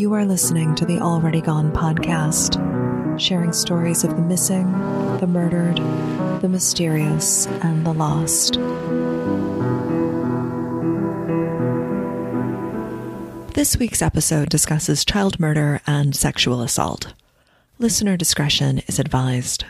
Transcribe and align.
You 0.00 0.14
are 0.14 0.24
listening 0.24 0.74
to 0.76 0.86
the 0.86 0.98
Already 0.98 1.42
Gone 1.42 1.70
podcast, 1.72 2.56
sharing 3.20 3.52
stories 3.52 4.02
of 4.02 4.16
the 4.16 4.22
missing, 4.22 4.72
the 5.18 5.26
murdered, 5.26 5.76
the 6.40 6.48
mysterious, 6.48 7.46
and 7.46 7.84
the 7.84 7.92
lost. 7.92 8.54
This 13.52 13.76
week's 13.76 14.00
episode 14.00 14.48
discusses 14.48 15.04
child 15.04 15.38
murder 15.38 15.82
and 15.86 16.16
sexual 16.16 16.62
assault. 16.62 17.12
Listener 17.78 18.16
discretion 18.16 18.78
is 18.86 18.98
advised. 18.98 19.66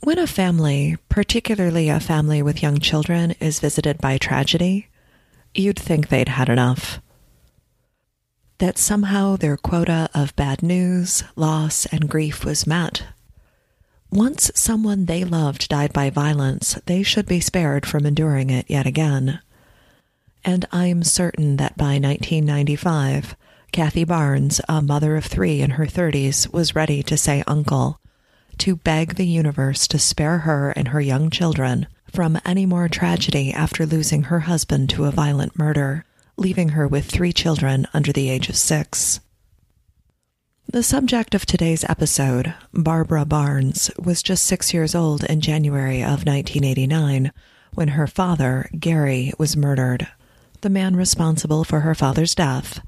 When 0.00 0.18
a 0.18 0.26
family, 0.26 0.96
particularly 1.08 1.90
a 1.90 2.00
family 2.00 2.42
with 2.42 2.60
young 2.60 2.80
children, 2.80 3.36
is 3.38 3.60
visited 3.60 3.98
by 3.98 4.18
tragedy, 4.18 4.88
you'd 5.54 5.78
think 5.78 6.08
they'd 6.08 6.30
had 6.30 6.48
enough 6.48 7.00
that 8.58 8.78
somehow 8.78 9.36
their 9.36 9.56
quota 9.56 10.08
of 10.14 10.36
bad 10.36 10.62
news, 10.62 11.24
loss, 11.36 11.86
and 11.86 12.08
grief 12.08 12.44
was 12.44 12.66
met. 12.66 13.04
Once 14.10 14.50
someone 14.54 15.06
they 15.06 15.24
loved 15.24 15.68
died 15.68 15.92
by 15.92 16.08
violence, 16.08 16.78
they 16.86 17.02
should 17.02 17.26
be 17.26 17.40
spared 17.40 17.84
from 17.84 18.06
enduring 18.06 18.50
it 18.50 18.64
yet 18.68 18.86
again. 18.86 19.40
And 20.44 20.66
I'm 20.70 21.02
certain 21.02 21.56
that 21.56 21.76
by 21.76 21.98
1995, 21.98 23.34
Kathy 23.72 24.04
Barnes, 24.04 24.60
a 24.68 24.80
mother 24.80 25.16
of 25.16 25.24
three 25.24 25.60
in 25.60 25.70
her 25.70 25.86
30s, 25.86 26.52
was 26.52 26.76
ready 26.76 27.02
to 27.02 27.16
say 27.16 27.42
uncle, 27.46 27.98
to 28.58 28.76
beg 28.76 29.16
the 29.16 29.26
universe 29.26 29.88
to 29.88 29.98
spare 29.98 30.38
her 30.38 30.70
and 30.70 30.88
her 30.88 31.00
young 31.00 31.28
children 31.28 31.88
from 32.12 32.38
any 32.44 32.66
more 32.66 32.88
tragedy 32.88 33.52
after 33.52 33.84
losing 33.84 34.24
her 34.24 34.40
husband 34.40 34.90
to 34.90 35.06
a 35.06 35.10
violent 35.10 35.58
murder 35.58 36.04
leaving 36.36 36.70
her 36.70 36.86
with 36.86 37.06
three 37.06 37.32
children 37.32 37.86
under 37.92 38.12
the 38.12 38.28
age 38.28 38.48
of 38.48 38.56
six. 38.56 39.20
The 40.66 40.82
subject 40.82 41.34
of 41.34 41.46
today's 41.46 41.84
episode, 41.84 42.54
Barbara 42.72 43.24
Barnes, 43.24 43.90
was 43.98 44.22
just 44.22 44.44
six 44.44 44.74
years 44.74 44.94
old 44.94 45.22
in 45.24 45.40
January 45.40 46.02
of 46.02 46.26
1989 46.26 47.32
when 47.74 47.88
her 47.88 48.06
father, 48.06 48.68
Gary, 48.78 49.32
was 49.38 49.56
murdered. 49.56 50.08
The 50.62 50.70
man 50.70 50.96
responsible 50.96 51.64
for 51.64 51.80
her 51.80 51.94
father's 51.94 52.34
death, 52.34 52.80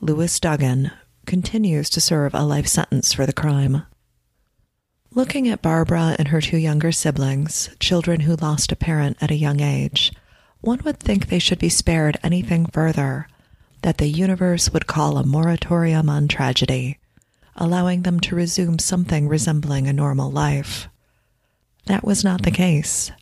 Lewis 0.00 0.38
Duggan, 0.38 0.92
continues 1.26 1.90
to 1.90 2.00
serve 2.00 2.34
a 2.34 2.44
life 2.44 2.66
sentence 2.66 3.12
for 3.12 3.26
the 3.26 3.32
crime. 3.32 3.82
Looking 5.10 5.48
at 5.48 5.62
Barbara 5.62 6.16
and 6.18 6.28
her 6.28 6.40
two 6.40 6.56
younger 6.56 6.92
siblings, 6.92 7.70
children 7.78 8.20
who 8.20 8.36
lost 8.36 8.72
a 8.72 8.76
parent 8.76 9.16
at 9.20 9.30
a 9.30 9.36
young 9.36 9.60
age, 9.60 10.12
one 10.64 10.80
would 10.84 10.98
think 10.98 11.28
they 11.28 11.38
should 11.38 11.58
be 11.58 11.68
spared 11.68 12.16
anything 12.22 12.66
further, 12.66 13.28
that 13.82 13.98
the 13.98 14.08
universe 14.08 14.72
would 14.72 14.86
call 14.86 15.18
a 15.18 15.26
moratorium 15.26 16.08
on 16.08 16.26
tragedy, 16.26 16.98
allowing 17.56 18.02
them 18.02 18.18
to 18.18 18.34
resume 18.34 18.78
something 18.78 19.28
resembling 19.28 19.86
a 19.86 19.92
normal 19.92 20.30
life. 20.30 20.88
That 21.86 22.04
was 22.04 22.24
not 22.24 22.42
the 22.42 22.50
case. 22.50 23.12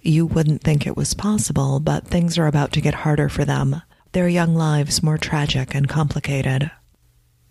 You 0.00 0.24
wouldn't 0.24 0.62
think 0.62 0.86
it 0.86 0.96
was 0.96 1.14
possible, 1.14 1.80
but 1.80 2.06
things 2.06 2.38
are 2.38 2.46
about 2.46 2.72
to 2.72 2.80
get 2.80 2.94
harder 2.94 3.28
for 3.28 3.44
them, 3.44 3.82
their 4.12 4.28
young 4.28 4.54
lives 4.54 5.02
more 5.02 5.18
tragic 5.18 5.74
and 5.74 5.88
complicated. 5.88 6.70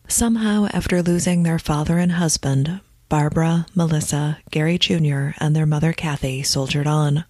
Somehow, 0.08 0.68
after 0.74 1.04
losing 1.04 1.44
their 1.44 1.60
father 1.60 2.00
and 2.00 2.14
husband, 2.14 2.82
Barbara, 3.10 3.68
Melissa, 3.76 4.40
Gary 4.50 4.78
Jr., 4.80 5.32
and 5.40 5.56
their 5.56 5.66
mother 5.66 5.94
Kathy 5.94 6.42
soldiered 6.42 6.88
on. 6.88 7.26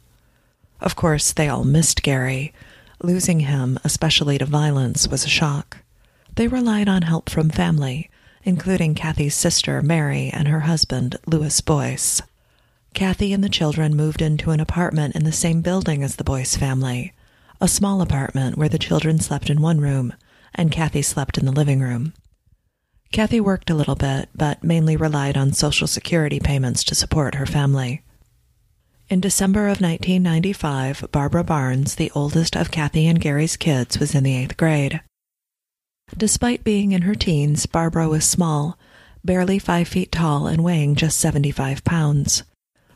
Of 0.81 0.95
course, 0.95 1.31
they 1.31 1.48
all 1.48 1.64
missed 1.64 2.04
Gary. 2.04 2.54
Losing 3.02 3.42
him, 3.42 3.80
especially 3.84 4.38
to 4.38 4.45
violence, 4.45 5.08
was 5.08 5.26
a 5.26 5.30
shock. 5.30 5.78
They 6.36 6.48
relied 6.48 6.90
on 6.90 7.04
help 7.04 7.30
from 7.30 7.50
family, 7.50 8.09
including 8.44 8.95
Kathy's 8.95 9.36
sister, 9.36 9.82
Mary, 9.82 10.30
and 10.34 10.48
her 10.48 10.62
husband, 10.62 11.16
Lewis 11.26 11.61
Boyce. 11.61 12.22
Kathy 12.94 13.33
and 13.33 13.44
the 13.44 13.49
children 13.49 13.95
moved 13.95 14.22
into 14.22 14.52
an 14.52 14.60
apartment 14.60 15.16
in 15.16 15.23
the 15.23 15.32
same 15.32 15.61
building 15.61 16.04
as 16.04 16.16
the 16.16 16.23
Boyce 16.23 16.55
family, 16.55 17.14
a 17.60 17.67
small 17.67 18.02
apartment 18.02 18.58
where 18.58 18.70
the 18.70 18.80
children 18.80 19.20
slept 19.20 19.49
in 19.49 19.61
one 19.61 19.82
room 19.82 20.14
and 20.55 20.72
Kathy 20.72 21.02
slept 21.02 21.38
in 21.38 21.45
the 21.45 21.52
living 21.52 21.82
room. 21.82 22.14
Kathy 23.11 23.39
worked 23.39 23.70
a 23.70 23.76
little 23.76 23.95
bit, 23.95 24.30
but 24.33 24.64
mainly 24.64 24.98
relied 24.98 25.38
on 25.38 25.54
Social 25.54 25.88
Security 25.88 26.39
payments 26.39 26.83
to 26.86 26.95
support 26.95 27.36
her 27.36 27.45
family. 27.45 28.02
In 29.15 29.21
December 29.21 29.70
of 29.70 29.80
1995, 29.80 31.05
Barbara 31.09 31.45
Barnes, 31.45 31.95
the 31.95 32.11
oldest 32.14 32.58
of 32.58 32.70
Kathy 32.70 33.08
and 33.08 33.17
Gary's 33.17 33.55
kids, 33.55 33.98
was 33.98 34.14
in 34.14 34.26
the 34.26 34.36
eighth 34.36 34.58
grade. 34.58 34.99
Despite 36.17 36.65
being 36.65 36.92
in 36.92 37.03
her 37.03 37.15
teens, 37.15 37.65
Barbara 37.65 38.09
was 38.09 38.25
small, 38.25 38.77
barely 39.23 39.58
five 39.58 39.87
feet 39.87 40.11
tall 40.11 40.48
and 40.48 40.65
weighing 40.65 40.95
just 40.95 41.17
75 41.17 41.86
pounds. 41.86 42.43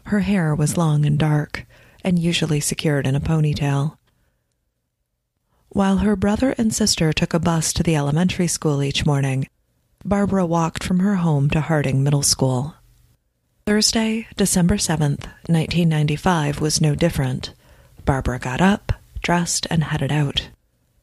Her 0.07 0.19
hair 0.19 0.53
was 0.53 0.75
long 0.75 1.05
and 1.05 1.17
dark, 1.17 1.65
and 2.03 2.19
usually 2.19 2.59
secured 2.59 3.07
in 3.07 3.15
a 3.15 3.21
ponytail. 3.21 3.97
While 5.69 5.99
her 5.99 6.17
brother 6.17 6.53
and 6.57 6.73
sister 6.73 7.13
took 7.13 7.33
a 7.33 7.39
bus 7.39 7.71
to 7.71 7.81
the 7.81 7.95
elementary 7.95 8.47
school 8.47 8.83
each 8.83 9.05
morning, 9.05 9.47
Barbara 10.03 10.45
walked 10.45 10.83
from 10.83 10.99
her 10.99 11.15
home 11.15 11.49
to 11.51 11.61
Harding 11.61 12.03
Middle 12.03 12.23
School. 12.23 12.75
Thursday, 13.69 14.27
December 14.35 14.77
7th, 14.77 15.27
1995 15.45 16.59
was 16.59 16.81
no 16.81 16.95
different. 16.95 17.53
Barbara 18.03 18.39
got 18.39 18.61
up, 18.61 18.93
dressed, 19.21 19.67
and 19.69 19.83
headed 19.83 20.11
out. 20.11 20.49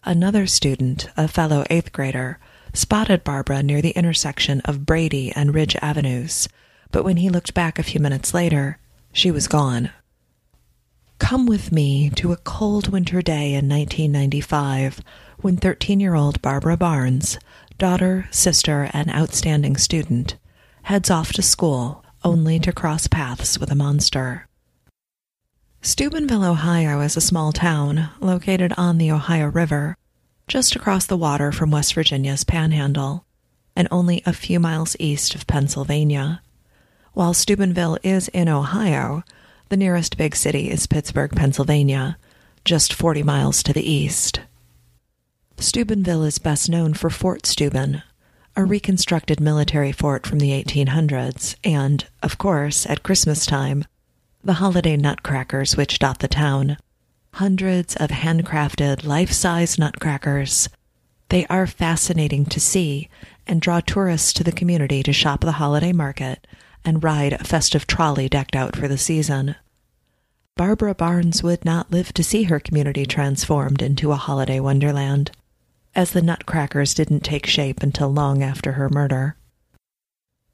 Another 0.02 0.48
student, 0.48 1.08
a 1.16 1.28
fellow 1.28 1.64
eighth 1.70 1.92
grader, 1.92 2.40
spotted 2.72 3.22
Barbara 3.22 3.62
near 3.62 3.80
the 3.80 3.92
intersection 3.92 4.62
of 4.62 4.84
Brady 4.84 5.30
and 5.36 5.54
Ridge 5.54 5.76
Avenues, 5.76 6.48
but 6.90 7.04
when 7.04 7.18
he 7.18 7.28
looked 7.28 7.54
back 7.54 7.78
a 7.78 7.84
few 7.84 8.00
minutes 8.00 8.34
later, 8.34 8.80
she 9.12 9.30
was 9.30 9.46
gone. 9.46 9.90
Come 11.20 11.46
with 11.46 11.70
me 11.70 12.10
to 12.16 12.32
a 12.32 12.36
cold 12.36 12.88
winter 12.88 13.22
day 13.22 13.54
in 13.54 13.68
1995 13.68 15.02
when 15.38 15.56
13 15.56 16.00
year 16.00 16.16
old 16.16 16.42
Barbara 16.42 16.76
Barnes, 16.76 17.38
daughter, 17.78 18.26
sister, 18.32 18.90
and 18.92 19.08
outstanding 19.08 19.76
student, 19.76 20.34
heads 20.82 21.10
off 21.12 21.32
to 21.34 21.42
school 21.42 22.02
only 22.26 22.58
to 22.58 22.72
cross 22.72 23.06
paths 23.06 23.56
with 23.56 23.70
a 23.70 23.76
monster. 23.76 24.48
Steubenville, 25.80 26.44
Ohio 26.44 27.00
is 27.00 27.16
a 27.16 27.20
small 27.20 27.52
town 27.52 28.08
located 28.18 28.72
on 28.76 28.98
the 28.98 29.12
Ohio 29.12 29.46
River, 29.46 29.96
just 30.48 30.74
across 30.74 31.06
the 31.06 31.16
water 31.16 31.52
from 31.52 31.70
West 31.70 31.94
Virginia's 31.94 32.42
panhandle, 32.42 33.24
and 33.76 33.86
only 33.92 34.24
a 34.26 34.32
few 34.32 34.58
miles 34.58 34.96
east 34.98 35.36
of 35.36 35.46
Pennsylvania. 35.46 36.42
While 37.12 37.32
Steubenville 37.32 37.98
is 38.02 38.26
in 38.28 38.48
Ohio, 38.48 39.22
the 39.68 39.76
nearest 39.76 40.16
big 40.16 40.34
city 40.34 40.68
is 40.68 40.88
Pittsburgh, 40.88 41.30
Pennsylvania, 41.30 42.18
just 42.64 42.92
40 42.92 43.22
miles 43.22 43.62
to 43.62 43.72
the 43.72 43.88
east. 43.88 44.40
Steubenville 45.58 46.24
is 46.24 46.40
best 46.40 46.68
known 46.68 46.92
for 46.92 47.08
Fort 47.08 47.46
Steuben, 47.46 48.02
a 48.56 48.64
reconstructed 48.64 49.38
military 49.38 49.92
fort 49.92 50.26
from 50.26 50.38
the 50.38 50.50
1800s, 50.50 51.56
and, 51.62 52.06
of 52.22 52.38
course, 52.38 52.86
at 52.86 53.02
Christmas 53.02 53.44
time, 53.44 53.84
the 54.42 54.54
holiday 54.54 54.96
nutcrackers 54.96 55.76
which 55.76 55.98
dot 55.98 56.20
the 56.20 56.28
town. 56.28 56.78
Hundreds 57.34 57.96
of 57.96 58.08
handcrafted, 58.08 59.04
life 59.04 59.30
size 59.30 59.78
nutcrackers. 59.78 60.70
They 61.28 61.44
are 61.48 61.66
fascinating 61.66 62.46
to 62.46 62.58
see 62.58 63.10
and 63.46 63.60
draw 63.60 63.80
tourists 63.80 64.32
to 64.34 64.44
the 64.44 64.52
community 64.52 65.02
to 65.02 65.12
shop 65.12 65.42
the 65.42 65.52
holiday 65.52 65.92
market 65.92 66.46
and 66.82 67.04
ride 67.04 67.34
a 67.34 67.44
festive 67.44 67.86
trolley 67.86 68.28
decked 68.28 68.56
out 68.56 68.74
for 68.74 68.88
the 68.88 68.96
season. 68.96 69.56
Barbara 70.56 70.94
Barnes 70.94 71.42
would 71.42 71.64
not 71.64 71.90
live 71.90 72.14
to 72.14 72.24
see 72.24 72.44
her 72.44 72.58
community 72.58 73.04
transformed 73.04 73.82
into 73.82 74.12
a 74.12 74.16
holiday 74.16 74.60
wonderland 74.60 75.30
as 75.96 76.10
the 76.10 76.22
nutcrackers 76.22 76.92
didn't 76.92 77.20
take 77.20 77.46
shape 77.46 77.82
until 77.82 78.12
long 78.12 78.42
after 78.42 78.72
her 78.72 78.90
murder. 78.90 79.34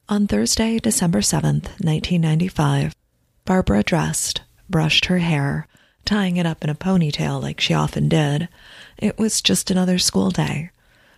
On 0.08 0.26
Thursday, 0.28 0.78
December 0.78 1.20
7th, 1.20 1.68
1995, 1.82 2.94
Barbara 3.44 3.82
dressed, 3.82 4.42
brushed 4.70 5.06
her 5.06 5.18
hair, 5.18 5.66
tying 6.04 6.36
it 6.36 6.46
up 6.46 6.62
in 6.62 6.70
a 6.70 6.76
ponytail 6.76 7.42
like 7.42 7.60
she 7.60 7.74
often 7.74 8.08
did. 8.08 8.48
It 8.98 9.18
was 9.18 9.42
just 9.42 9.70
another 9.70 9.98
school 9.98 10.30
day. 10.30 10.70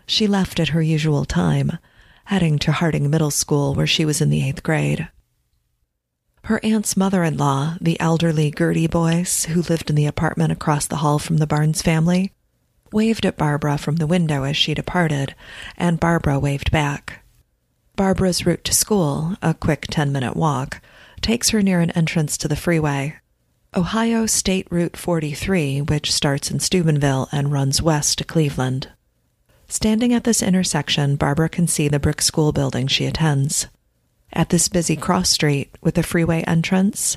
She 0.07 0.27
left 0.27 0.59
at 0.59 0.69
her 0.69 0.83
usual 0.83 1.27
time, 1.27 1.79
heading 2.25 2.59
to 2.61 2.73
Harding 2.73 3.11
Middle 3.11 3.31
School 3.31 3.75
where 3.75 3.87
she 3.87 4.07
was 4.07 4.23
in 4.23 4.31
the 4.31 4.47
eighth 4.47 4.63
grade. 4.63 5.09
Her 6.45 6.61
aunt's 6.63 6.97
mother 6.97 7.25
in 7.25 7.37
law, 7.37 7.77
the 7.81 7.99
elderly 8.01 8.51
Gertie 8.51 8.87
Boyce, 8.87 9.45
who 9.45 9.63
lived 9.63 9.91
in 9.91 9.97
the 9.97 10.07
apartment 10.07 10.53
across 10.53 10.87
the 10.87 10.97
hall 10.97 11.19
from 11.19 11.39
the 11.39 11.47
Barnes 11.47 11.83
family, 11.83 12.33
waved 12.95 13.27
at 13.27 13.37
Barbara 13.37 13.77
from 13.77 13.97
the 13.97 14.07
window 14.07 14.45
as 14.45 14.57
she 14.57 14.73
departed, 14.73 15.35
and 15.77 16.01
Barbara 16.01 16.39
waved 16.39 16.71
back. 16.71 17.25
Barbara's 17.97 18.47
route 18.47 18.65
to 18.65 18.73
school, 18.73 19.37
a 19.43 19.53
quick 19.53 19.87
10 19.91 20.13
minute 20.13 20.37
walk, 20.37 20.81
takes 21.21 21.51
her 21.51 21.61
near 21.61 21.81
an 21.81 21.91
entrance 21.91 22.39
to 22.39 22.49
the 22.49 22.57
freeway. 22.57 23.17
Ohio 23.77 24.27
State 24.27 24.69
Route 24.71 24.97
43, 24.97 25.81
which 25.83 26.13
starts 26.13 26.51
in 26.51 26.61
Steubenville 26.61 27.29
and 27.33 27.53
runs 27.53 27.83
west 27.83 28.19
to 28.19 28.25
Cleveland. 28.25 28.89
Standing 29.67 30.13
at 30.13 30.23
this 30.23 30.43
intersection, 30.43 31.17
Barbara 31.17 31.49
can 31.49 31.67
see 31.67 31.89
the 31.89 31.99
brick 31.99 32.23
school 32.23 32.53
building 32.53 32.87
she 32.87 33.07
attends. 33.07 33.67
At 34.33 34.51
this 34.51 34.69
busy 34.69 34.95
cross 34.95 35.31
street 35.31 35.75
with 35.81 35.99
a 35.99 36.05
freeway 36.05 36.43
entrance, 36.43 37.17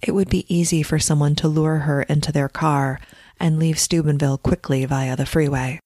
it 0.00 0.12
would 0.12 0.28
be 0.28 0.52
easy 0.52 0.82
for 0.82 0.98
someone 0.98 1.36
to 1.36 1.48
lure 1.48 1.78
her 1.78 2.02
into 2.02 2.32
their 2.32 2.48
car 2.48 2.98
and 3.42 3.58
leave 3.58 3.78
Steubenville 3.78 4.38
quickly 4.38 4.86
via 4.86 5.16
the 5.16 5.26
freeway. 5.26 5.80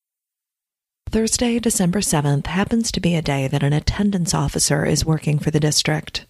Thursday, 1.10 1.58
December 1.58 2.00
7th 2.00 2.46
happens 2.46 2.92
to 2.92 3.00
be 3.00 3.16
a 3.16 3.22
day 3.22 3.48
that 3.48 3.62
an 3.62 3.72
attendance 3.72 4.34
officer 4.34 4.84
is 4.84 5.06
working 5.06 5.38
for 5.38 5.50
the 5.50 5.58
district. 5.58 6.26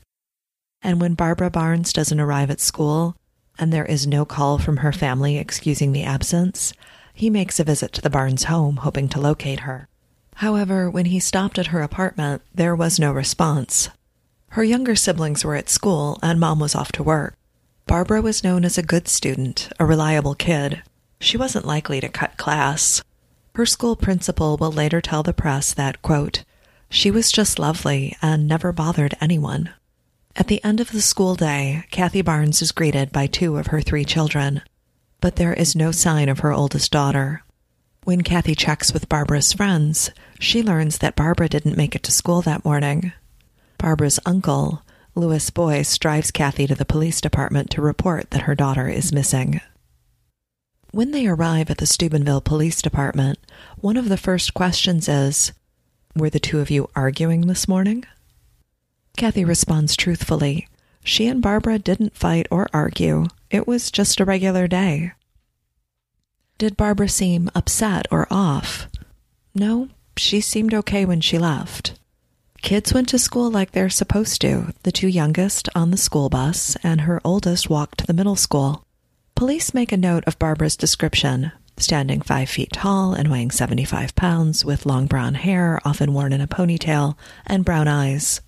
And 0.82 1.00
when 1.00 1.14
Barbara 1.14 1.50
Barnes 1.50 1.93
doesn't 1.93 2.20
arrive 2.20 2.50
at 2.50 2.61
school, 2.61 3.17
and 3.58 3.73
there 3.73 3.84
is 3.84 4.06
no 4.06 4.25
call 4.25 4.58
from 4.58 4.78
her 4.78 4.93
family 4.93 5.37
excusing 5.37 5.93
the 5.93 6.05
absence, 6.05 6.73
he 7.12 7.29
makes 7.29 7.58
a 7.58 7.64
visit 7.64 7.93
to 7.94 8.02
the 8.02 8.11
Barnes 8.11 8.44
home, 8.44 8.76
hoping 8.76 9.08
to 9.08 9.20
locate 9.20 9.61
her. 9.61 9.88
However, 10.37 10.88
when 10.88 11.06
he 11.06 11.19
stopped 11.19 11.58
at 11.58 11.69
her 11.69 11.82
apartment, 11.82 12.43
there 12.55 12.76
was 12.76 13.00
no 13.00 13.11
response. 13.11 13.88
Her 14.50 14.62
younger 14.62 14.94
siblings 14.94 15.44
were 15.44 15.56
at 15.56 15.70
school, 15.70 16.20
and 16.22 16.38
mom 16.38 16.61
was 16.61 16.75
off 16.75 16.93
to 16.93 17.02
work. 17.02 17.34
Barbara 17.87 18.20
was 18.20 18.44
known 18.44 18.64
as 18.64 18.79
a 18.79 18.82
good 18.82 19.08
student, 19.08 19.70
a 19.81 19.87
reliable 19.87 20.34
kid. 20.34 20.82
She 21.18 21.36
wasn't 21.36 21.66
likely 21.66 22.00
to 22.00 22.08
cut 22.08 22.36
class. 22.36 23.02
Her 23.54 23.66
school 23.66 23.96
principal 23.96 24.56
will 24.56 24.72
later 24.72 25.00
tell 25.00 25.22
the 25.22 25.32
press 25.32 25.72
that, 25.74 26.02
quote, 26.02 26.44
she 26.88 27.10
was 27.10 27.32
just 27.32 27.58
lovely 27.58 28.16
and 28.22 28.46
never 28.46 28.72
bothered 28.72 29.16
anyone. 29.20 29.70
At 30.36 30.48
the 30.48 30.62
end 30.62 30.80
of 30.80 30.92
the 30.92 31.00
school 31.00 31.34
day, 31.34 31.84
Kathy 31.90 32.22
Barnes 32.22 32.60
is 32.60 32.70
greeted 32.70 33.10
by 33.10 33.26
two 33.26 33.56
of 33.56 33.68
her 33.68 33.80
three 33.80 34.04
children, 34.04 34.60
but 35.20 35.36
there 35.36 35.54
is 35.54 35.74
no 35.74 35.90
sign 35.90 36.28
of 36.28 36.40
her 36.40 36.52
oldest 36.52 36.92
daughter. 36.92 37.42
When 38.04 38.20
Kathy 38.20 38.54
checks 38.54 38.92
with 38.92 39.08
Barbara's 39.08 39.52
friends, 39.52 40.10
she 40.38 40.62
learns 40.62 40.98
that 40.98 41.16
Barbara 41.16 41.48
didn't 41.48 41.76
make 41.76 41.96
it 41.96 42.02
to 42.04 42.12
school 42.12 42.42
that 42.42 42.64
morning. 42.64 43.12
Barbara's 43.78 44.20
uncle, 44.26 44.82
Louis 45.14 45.48
Boyce, 45.50 45.96
drives 45.98 46.30
Kathy 46.30 46.66
to 46.66 46.74
the 46.74 46.84
police 46.84 47.20
department 47.20 47.70
to 47.70 47.80
report 47.80 48.30
that 48.30 48.42
her 48.42 48.54
daughter 48.54 48.88
is 48.88 49.12
missing. 49.12 49.60
When 50.92 51.10
they 51.10 51.26
arrive 51.26 51.68
at 51.70 51.78
the 51.78 51.86
Steubenville 51.86 52.40
Police 52.40 52.80
Department, 52.80 53.38
one 53.76 53.96
of 53.96 54.08
the 54.08 54.16
first 54.16 54.54
questions 54.54 55.08
is, 55.08 55.52
Were 56.14 56.30
the 56.30 56.40
two 56.40 56.60
of 56.60 56.70
you 56.70 56.88
arguing 56.94 57.42
this 57.42 57.68
morning? 57.68 58.04
Kathy 59.16 59.44
responds 59.44 59.96
truthfully. 59.96 60.68
She 61.04 61.26
and 61.26 61.42
Barbara 61.42 61.78
didn't 61.78 62.16
fight 62.16 62.46
or 62.50 62.68
argue. 62.72 63.26
It 63.50 63.66
was 63.66 63.90
just 63.90 64.20
a 64.20 64.24
regular 64.24 64.66
day. 64.66 65.12
Did 66.58 66.76
Barbara 66.76 67.08
seem 67.08 67.50
upset 67.54 68.06
or 68.10 68.26
off? 68.30 68.88
No, 69.54 69.88
she 70.16 70.40
seemed 70.40 70.72
okay 70.72 71.04
when 71.04 71.20
she 71.20 71.38
left. 71.38 71.98
Kids 72.62 72.94
went 72.94 73.08
to 73.10 73.18
school 73.18 73.50
like 73.50 73.72
they're 73.72 73.90
supposed 73.90 74.40
to, 74.40 74.72
the 74.82 74.92
two 74.92 75.08
youngest 75.08 75.68
on 75.74 75.90
the 75.90 75.96
school 75.96 76.30
bus, 76.30 76.76
and 76.82 77.02
her 77.02 77.20
oldest 77.22 77.68
walked 77.68 77.98
to 77.98 78.06
the 78.06 78.14
middle 78.14 78.36
school. 78.36 78.85
Police 79.36 79.74
make 79.74 79.92
a 79.92 79.98
note 79.98 80.24
of 80.26 80.38
Barbara's 80.38 80.78
description 80.78 81.52
standing 81.76 82.22
five 82.22 82.48
feet 82.48 82.72
tall 82.72 83.12
and 83.12 83.30
weighing 83.30 83.50
75 83.50 84.16
pounds, 84.16 84.64
with 84.64 84.86
long 84.86 85.04
brown 85.04 85.34
hair, 85.34 85.78
often 85.84 86.14
worn 86.14 86.32
in 86.32 86.40
a 86.40 86.46
ponytail, 86.46 87.18
and 87.46 87.62
brown 87.62 87.86
eyes. 87.86 88.40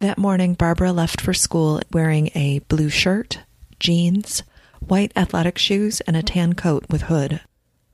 That 0.00 0.18
morning, 0.18 0.52
Barbara 0.52 0.92
left 0.92 1.22
for 1.22 1.32
school 1.32 1.80
wearing 1.94 2.30
a 2.34 2.58
blue 2.68 2.90
shirt, 2.90 3.38
jeans, 3.80 4.42
white 4.80 5.12
athletic 5.16 5.56
shoes, 5.56 6.02
and 6.02 6.14
a 6.14 6.22
tan 6.22 6.52
coat 6.52 6.84
with 6.90 7.04
hood. 7.04 7.40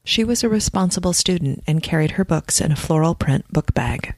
She 0.03 0.25
was 0.25 0.43
a 0.43 0.49
responsible 0.49 1.13
student 1.13 1.63
and 1.69 1.85
carried 1.85 2.13
her 2.13 2.25
books 2.25 2.61
in 2.61 2.73
a 2.73 2.77
floral 2.77 3.15
print 3.15 3.47
book 3.53 3.73
bag. 3.75 4.17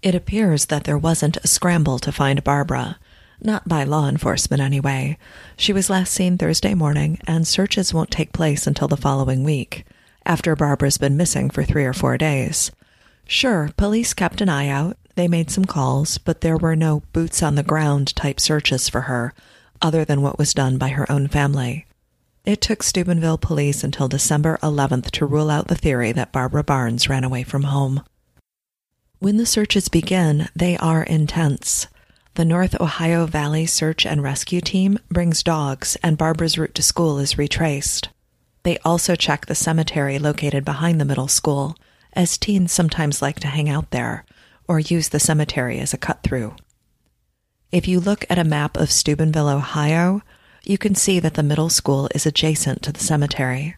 It 0.00 0.14
appears 0.14 0.66
that 0.66 0.84
there 0.84 0.96
wasn't 0.96 1.36
a 1.36 1.48
scramble 1.48 1.98
to 1.98 2.10
find 2.10 2.42
Barbara, 2.42 2.98
not 3.40 3.68
by 3.68 3.84
law 3.84 4.08
enforcement, 4.08 4.62
anyway. 4.62 5.18
She 5.56 5.72
was 5.72 5.90
last 5.90 6.12
seen 6.12 6.38
Thursday 6.38 6.74
morning, 6.74 7.18
and 7.26 7.46
searches 7.46 7.92
won't 7.92 8.10
take 8.10 8.32
place 8.32 8.66
until 8.66 8.88
the 8.88 8.96
following 8.96 9.44
week, 9.44 9.84
after 10.24 10.56
Barbara's 10.56 10.98
been 10.98 11.16
missing 11.16 11.50
for 11.50 11.64
three 11.64 11.84
or 11.84 11.92
four 11.92 12.16
days. 12.18 12.70
Sure, 13.26 13.70
police 13.76 14.14
kept 14.14 14.40
an 14.40 14.48
eye 14.48 14.68
out, 14.68 14.96
they 15.16 15.28
made 15.28 15.50
some 15.50 15.64
calls, 15.64 16.18
but 16.18 16.42
there 16.42 16.56
were 16.56 16.76
no 16.76 17.02
boots 17.12 17.42
on 17.42 17.54
the 17.54 17.62
ground 17.62 18.14
type 18.14 18.38
searches 18.38 18.88
for 18.88 19.02
her, 19.02 19.34
other 19.82 20.04
than 20.04 20.22
what 20.22 20.38
was 20.38 20.54
done 20.54 20.78
by 20.78 20.88
her 20.88 21.10
own 21.10 21.26
family. 21.26 21.86
It 22.44 22.60
took 22.60 22.82
Steubenville 22.82 23.38
police 23.38 23.82
until 23.82 24.06
December 24.06 24.58
11th 24.62 25.10
to 25.12 25.26
rule 25.26 25.50
out 25.50 25.66
the 25.66 25.74
theory 25.74 26.12
that 26.12 26.32
Barbara 26.32 26.62
Barnes 26.62 27.08
ran 27.08 27.24
away 27.24 27.42
from 27.42 27.64
home. 27.64 28.04
When 29.18 29.36
the 29.36 29.46
searches 29.46 29.88
begin, 29.88 30.48
they 30.54 30.76
are 30.76 31.02
intense. 31.02 31.88
The 32.36 32.44
North 32.44 32.78
Ohio 32.78 33.24
Valley 33.24 33.64
Search 33.64 34.04
and 34.04 34.22
Rescue 34.22 34.60
Team 34.60 34.98
brings 35.10 35.42
dogs, 35.42 35.96
and 36.02 36.18
Barbara's 36.18 36.58
route 36.58 36.74
to 36.74 36.82
school 36.82 37.18
is 37.18 37.38
retraced. 37.38 38.10
They 38.62 38.76
also 38.84 39.14
check 39.14 39.46
the 39.46 39.54
cemetery 39.54 40.18
located 40.18 40.62
behind 40.62 41.00
the 41.00 41.06
middle 41.06 41.28
school, 41.28 41.78
as 42.12 42.36
teens 42.36 42.72
sometimes 42.72 43.22
like 43.22 43.40
to 43.40 43.46
hang 43.46 43.70
out 43.70 43.90
there, 43.90 44.26
or 44.68 44.78
use 44.78 45.08
the 45.08 45.18
cemetery 45.18 45.78
as 45.78 45.94
a 45.94 45.96
cut 45.96 46.22
through. 46.22 46.54
If 47.72 47.88
you 47.88 48.00
look 48.00 48.26
at 48.28 48.38
a 48.38 48.44
map 48.44 48.76
of 48.76 48.92
Steubenville, 48.92 49.48
Ohio, 49.48 50.20
you 50.62 50.76
can 50.76 50.94
see 50.94 51.18
that 51.18 51.34
the 51.34 51.42
middle 51.42 51.70
school 51.70 52.10
is 52.14 52.26
adjacent 52.26 52.82
to 52.82 52.92
the 52.92 53.00
cemetery. 53.00 53.76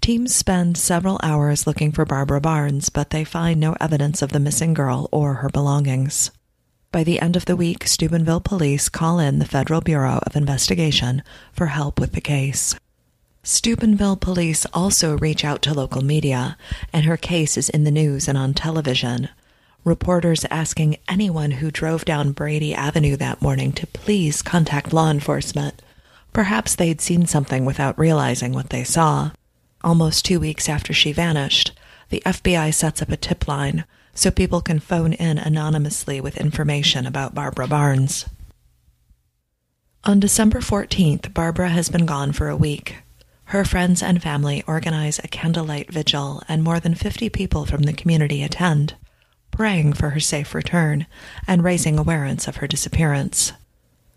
Teams 0.00 0.34
spend 0.34 0.78
several 0.78 1.20
hours 1.22 1.66
looking 1.66 1.92
for 1.92 2.06
Barbara 2.06 2.40
Barnes, 2.40 2.88
but 2.88 3.10
they 3.10 3.24
find 3.24 3.60
no 3.60 3.76
evidence 3.78 4.22
of 4.22 4.32
the 4.32 4.40
missing 4.40 4.72
girl 4.72 5.06
or 5.12 5.34
her 5.34 5.50
belongings. 5.50 6.30
By 6.92 7.04
the 7.04 7.20
end 7.20 7.36
of 7.36 7.44
the 7.44 7.54
week, 7.54 7.86
Steubenville 7.86 8.40
police 8.40 8.88
call 8.88 9.20
in 9.20 9.38
the 9.38 9.44
Federal 9.44 9.80
Bureau 9.80 10.18
of 10.26 10.34
Investigation 10.34 11.22
for 11.52 11.66
help 11.66 12.00
with 12.00 12.14
the 12.14 12.20
case. 12.20 12.74
Steubenville 13.44 14.16
police 14.16 14.66
also 14.74 15.16
reach 15.16 15.44
out 15.44 15.62
to 15.62 15.72
local 15.72 16.02
media, 16.02 16.56
and 16.92 17.04
her 17.04 17.16
case 17.16 17.56
is 17.56 17.68
in 17.68 17.84
the 17.84 17.92
news 17.92 18.26
and 18.26 18.36
on 18.36 18.54
television. 18.54 19.28
Reporters 19.84 20.44
asking 20.50 20.96
anyone 21.08 21.52
who 21.52 21.70
drove 21.70 22.04
down 22.04 22.32
Brady 22.32 22.74
Avenue 22.74 23.14
that 23.18 23.40
morning 23.40 23.70
to 23.74 23.86
please 23.86 24.42
contact 24.42 24.92
law 24.92 25.12
enforcement. 25.12 25.80
Perhaps 26.32 26.74
they'd 26.74 27.00
seen 27.00 27.24
something 27.24 27.64
without 27.64 27.96
realizing 28.00 28.52
what 28.52 28.70
they 28.70 28.82
saw. 28.82 29.30
Almost 29.84 30.24
two 30.24 30.40
weeks 30.40 30.68
after 30.68 30.92
she 30.92 31.12
vanished, 31.12 31.70
the 32.08 32.22
FBI 32.26 32.74
sets 32.74 33.00
up 33.00 33.10
a 33.10 33.16
tip 33.16 33.46
line 33.46 33.84
so 34.20 34.30
people 34.30 34.60
can 34.60 34.78
phone 34.78 35.14
in 35.14 35.38
anonymously 35.38 36.20
with 36.20 36.36
information 36.36 37.06
about 37.06 37.34
Barbara 37.34 37.66
Barnes. 37.66 38.26
On 40.04 40.20
December 40.20 40.58
14th, 40.58 41.32
Barbara 41.32 41.70
has 41.70 41.88
been 41.88 42.04
gone 42.04 42.32
for 42.32 42.50
a 42.50 42.56
week. 42.56 42.96
Her 43.44 43.64
friends 43.64 44.02
and 44.02 44.22
family 44.22 44.62
organize 44.66 45.18
a 45.20 45.28
candlelight 45.28 45.90
vigil, 45.90 46.42
and 46.50 46.62
more 46.62 46.78
than 46.78 46.94
50 46.94 47.30
people 47.30 47.64
from 47.64 47.84
the 47.84 47.94
community 47.94 48.42
attend, 48.42 48.94
praying 49.50 49.94
for 49.94 50.10
her 50.10 50.20
safe 50.20 50.54
return 50.54 51.06
and 51.46 51.64
raising 51.64 51.98
awareness 51.98 52.46
of 52.46 52.56
her 52.56 52.66
disappearance. 52.66 53.54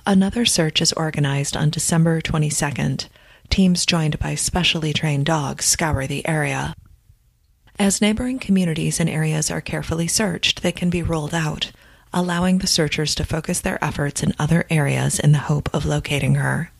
Another 0.05 0.45
search 0.45 0.81
is 0.81 0.91
organized 0.93 1.55
on 1.55 1.69
December 1.69 2.19
22nd. 2.19 3.07
Teams 3.49 3.85
joined 3.85 4.19
by 4.19 4.35
specially 4.35 4.91
trained 4.91 5.25
dogs 5.25 5.63
scour 5.63 6.07
the 6.07 6.27
area. 6.27 6.75
As 7.79 8.01
neighboring 8.01 8.37
communities 8.37 8.99
and 8.99 9.09
areas 9.09 9.49
are 9.49 9.61
carefully 9.61 10.07
searched, 10.07 10.61
they 10.61 10.71
can 10.71 10.89
be 10.89 11.01
ruled 11.01 11.33
out, 11.33 11.71
allowing 12.13 12.59
the 12.59 12.67
searchers 12.67 13.15
to 13.15 13.25
focus 13.25 13.59
their 13.59 13.83
efforts 13.83 14.21
in 14.21 14.33
other 14.37 14.65
areas 14.69 15.19
in 15.19 15.31
the 15.31 15.39
hope 15.39 15.73
of 15.73 15.85
locating 15.85 16.35
her. 16.35 16.71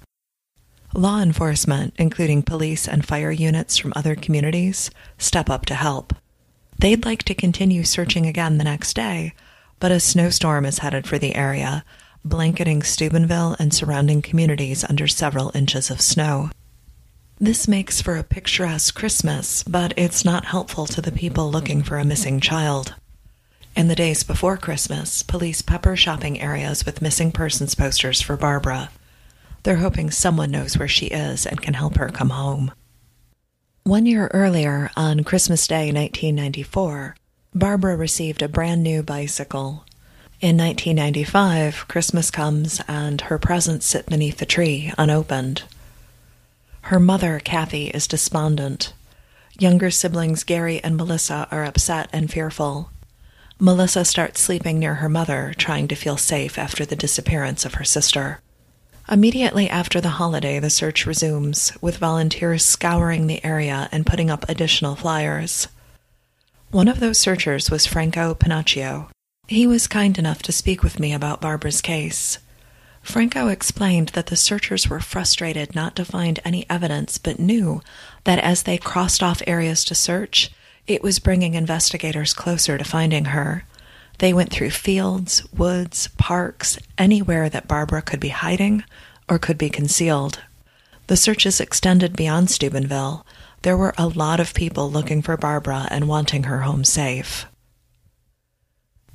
Law 0.94 1.20
enforcement, 1.20 1.96
including 1.98 2.44
police 2.44 2.88
and 2.88 3.04
fire 3.06 3.32
units 3.32 3.78
from 3.78 3.94
other 3.96 4.14
communities, 4.16 4.92
step 5.18 5.50
up 5.50 5.66
to 5.66 5.74
help. 5.74 6.14
They'd 6.78 7.06
like 7.06 7.24
to 7.24 7.34
continue 7.34 7.84
searching 7.84 8.28
again 8.28 8.60
the 8.60 8.64
next 8.64 8.96
day, 8.96 9.34
but 9.80 9.92
a 9.92 10.00
snowstorm 10.00 10.66
is 10.66 10.80
headed 10.80 11.08
for 11.08 11.18
the 11.18 11.36
area, 11.36 11.84
blanketing 12.24 12.84
Steubenville 12.84 13.56
and 13.58 13.74
surrounding 13.74 14.22
communities 14.22 14.86
under 14.88 15.08
several 15.08 15.52
inches 15.56 15.90
of 15.90 16.00
snow. 16.00 16.52
This 17.44 17.68
makes 17.68 18.02
for 18.02 18.16
a 18.16 18.24
picturesque 18.24 18.96
Christmas, 18.96 19.64
but 19.64 19.94
it's 19.98 20.24
not 20.24 20.46
helpful 20.46 20.86
to 20.86 21.02
the 21.02 21.12
people 21.12 21.52
looking 21.52 21.84
for 21.84 21.98
a 21.98 22.06
missing 22.06 22.40
child. 22.40 22.96
In 23.76 23.90
the 23.90 23.96
days 23.96 24.24
before 24.24 24.56
Christmas, 24.56 25.24
police 25.24 25.62
pepper 25.62 25.98
shopping 25.98 26.40
areas 26.40 26.86
with 26.86 27.02
missing 27.02 27.34
persons 27.34 27.76
posters 27.76 28.22
for 28.22 28.38
Barbara. 28.38 28.92
They're 29.64 29.76
hoping 29.76 30.10
someone 30.10 30.52
knows 30.52 30.78
where 30.78 30.88
she 30.88 31.08
is 31.08 31.46
and 31.46 31.62
can 31.62 31.74
help 31.74 31.98
her 31.98 32.08
come 32.08 32.30
home. 32.30 32.72
One 33.84 34.06
year 34.06 34.32
earlier, 34.34 34.90
on 34.96 35.26
Christmas 35.26 35.68
Day 35.68 35.92
1994, 35.92 37.18
Barbara 37.54 37.98
received 37.98 38.42
a 38.42 38.48
brand 38.48 38.84
new 38.84 39.04
bicycle. 39.04 39.84
In 40.40 40.56
1995, 40.56 41.90
Christmas 41.90 42.32
comes 42.32 42.80
and 42.88 43.20
her 43.20 43.38
presents 43.38 43.86
sit 43.86 44.06
beneath 44.06 44.38
the 44.38 44.46
tree, 44.46 44.94
unopened. 44.98 45.64
Her 46.88 47.00
mother, 47.00 47.40
Kathy, 47.40 47.88
is 47.88 48.08
despondent. 48.08 48.92
Younger 49.58 49.90
siblings 49.90 50.44
Gary 50.44 50.84
and 50.84 50.98
Melissa 50.98 51.48
are 51.50 51.64
upset 51.64 52.10
and 52.12 52.30
fearful. 52.30 52.90
Melissa 53.58 54.04
starts 54.04 54.42
sleeping 54.42 54.80
near 54.80 54.96
her 54.96 55.08
mother, 55.08 55.54
trying 55.58 55.88
to 55.88 55.96
feel 55.96 56.18
safe 56.18 56.58
after 56.58 56.86
the 56.86 56.98
disappearance 56.98 57.64
of 57.64 57.76
her 57.76 57.86
sister. 57.86 58.42
Immediately 59.10 59.70
after 59.70 60.02
the 60.02 60.20
holiday, 60.20 60.60
the 60.60 60.70
search 60.70 61.06
resumes, 61.06 61.72
with 61.80 61.98
volunteers 61.98 62.66
scouring 62.66 63.28
the 63.28 63.44
area 63.46 63.88
and 63.94 64.06
putting 64.06 64.30
up 64.30 64.44
additional 64.50 64.98
flyers. 64.98 65.70
One 66.72 66.90
of 66.90 67.00
those 67.00 67.18
searchers 67.18 67.72
was 67.72 67.86
Franco 67.86 68.34
Pinocchio. 68.34 69.10
He 69.48 69.66
was 69.66 69.88
kind 69.88 70.20
enough 70.20 70.42
to 70.44 70.52
speak 70.52 70.84
with 70.84 71.00
me 71.00 71.14
about 71.14 71.40
Barbara's 71.40 71.82
case. 71.82 72.40
Franco 73.04 73.50
explained 73.50 74.10
that 74.10 74.28
the 74.28 74.36
searchers 74.36 74.90
were 74.90 75.02
frustrated 75.02 75.76
not 75.76 75.96
to 75.98 76.06
find 76.06 76.40
any 76.44 76.66
evidence, 76.70 77.18
but 77.18 77.38
knew 77.38 77.82
that 78.24 78.40
as 78.40 78.64
they 78.64 78.78
crossed 78.78 79.22
off 79.22 79.44
areas 79.46 79.84
to 79.86 79.94
search, 79.94 80.52
it 80.88 81.04
was 81.04 81.20
bringing 81.20 81.54
investigators 81.54 82.34
closer 82.34 82.78
to 82.78 82.84
finding 82.84 83.26
her. 83.26 83.66
They 84.20 84.34
went 84.34 84.52
through 84.52 84.72
fields, 84.72 85.44
woods, 85.54 86.08
parks, 86.18 86.80
anywhere 86.98 87.50
that 87.50 87.68
Barbara 87.68 88.02
could 88.02 88.20
be 88.20 88.30
hiding 88.30 88.84
or 89.30 89.38
could 89.38 89.58
be 89.58 89.70
concealed. 89.70 90.42
The 91.08 91.18
searches 91.18 91.60
extended 91.60 92.16
beyond 92.16 92.50
Steubenville. 92.50 93.26
There 93.64 93.78
were 93.78 93.94
a 93.98 94.08
lot 94.08 94.40
of 94.40 94.54
people 94.54 94.90
looking 94.90 95.22
for 95.22 95.38
Barbara 95.38 95.88
and 95.92 96.08
wanting 96.08 96.44
her 96.44 96.62
home 96.62 96.84
safe. 96.86 97.46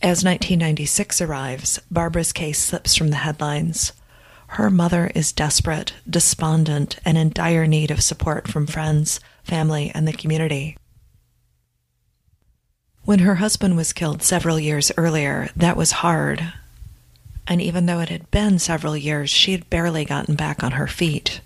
As 0.00 0.22
1996 0.22 1.20
arrives, 1.20 1.80
Barbara's 1.90 2.32
case 2.32 2.60
slips 2.60 2.94
from 2.94 3.08
the 3.08 3.16
headlines. 3.16 3.92
Her 4.48 4.70
mother 4.70 5.10
is 5.12 5.32
desperate, 5.32 5.94
despondent, 6.08 7.00
and 7.04 7.18
in 7.18 7.30
dire 7.30 7.66
need 7.66 7.90
of 7.90 8.00
support 8.00 8.46
from 8.46 8.68
friends, 8.68 9.18
family, 9.42 9.90
and 9.92 10.06
the 10.06 10.12
community. 10.12 10.76
When 13.04 13.18
her 13.20 13.36
husband 13.36 13.76
was 13.76 13.92
killed 13.92 14.22
several 14.22 14.60
years 14.60 14.92
earlier, 14.96 15.48
that 15.56 15.76
was 15.76 15.90
hard. 15.90 16.52
And 17.48 17.60
even 17.60 17.86
though 17.86 17.98
it 17.98 18.08
had 18.08 18.30
been 18.30 18.60
several 18.60 18.96
years, 18.96 19.30
she 19.30 19.50
had 19.50 19.68
barely 19.68 20.04
gotten 20.04 20.36
back 20.36 20.62
on 20.62 20.72
her 20.72 20.86
feet. 20.86 21.40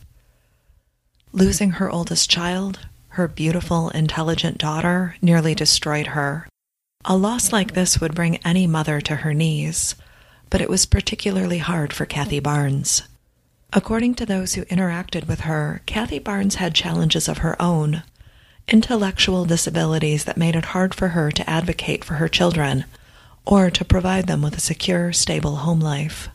Losing 1.33 1.71
her 1.73 1.91
oldest 1.91 2.29
child, 2.29 2.81
her 3.11 3.29
beautiful, 3.29 3.89
intelligent 3.91 4.59
daughter, 4.59 5.17
nearly 5.23 5.55
destroyed 5.55 6.09
her. 6.09 6.47
A 7.05 7.17
loss 7.17 7.53
like 7.53 7.75
this 7.75 8.01
would 8.01 8.15
bring 8.15 8.37
any 8.39 8.69
mother 8.69 9.01
to 9.01 9.17
her 9.17 9.35
knees, 9.35 9.97
but 10.51 10.61
it 10.61 10.71
was 10.71 10.87
particularly 10.87 11.59
hard 11.59 11.93
for 11.93 12.07
Kathy 12.07 12.39
Barnes. 12.39 13.03
According 13.73 14.15
to 14.17 14.27
those 14.27 14.55
who 14.55 14.65
interacted 14.67 15.27
with 15.27 15.41
her, 15.41 15.83
Kathy 15.85 16.21
Barnes 16.21 16.57
had 16.57 16.75
challenges 16.75 17.27
of 17.27 17.39
her 17.39 17.61
own 17.61 18.05
intellectual 18.69 19.45
disabilities 19.45 20.25
that 20.25 20.37
made 20.37 20.55
it 20.55 20.67
hard 20.67 20.95
for 20.95 21.09
her 21.09 21.33
to 21.33 21.51
advocate 21.51 22.05
for 22.05 22.15
her 22.15 22.29
children 22.29 22.85
or 23.45 23.69
to 23.69 23.85
provide 23.85 24.29
them 24.29 24.41
with 24.41 24.57
a 24.57 24.61
secure, 24.61 25.13
stable 25.13 25.57
home 25.57 25.81
life. 25.81 26.29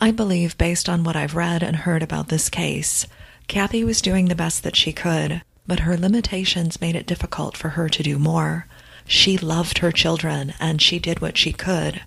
I 0.00 0.10
believe, 0.10 0.58
based 0.58 0.88
on 0.88 1.04
what 1.04 1.14
I've 1.14 1.36
read 1.36 1.62
and 1.62 1.76
heard 1.76 2.02
about 2.02 2.26
this 2.26 2.48
case, 2.48 3.06
Kathy 3.46 3.84
was 3.84 4.02
doing 4.02 4.26
the 4.26 4.34
best 4.34 4.64
that 4.64 4.74
she 4.74 4.92
could, 4.92 5.42
but 5.64 5.80
her 5.80 5.96
limitations 5.96 6.80
made 6.80 6.96
it 6.96 7.06
difficult 7.06 7.56
for 7.56 7.70
her 7.70 7.88
to 7.88 8.02
do 8.02 8.18
more. 8.18 8.66
She 9.12 9.36
loved 9.36 9.78
her 9.78 9.92
children 9.92 10.54
and 10.58 10.80
she 10.80 10.98
did 10.98 11.20
what 11.20 11.36
she 11.36 11.52
could, 11.52 12.00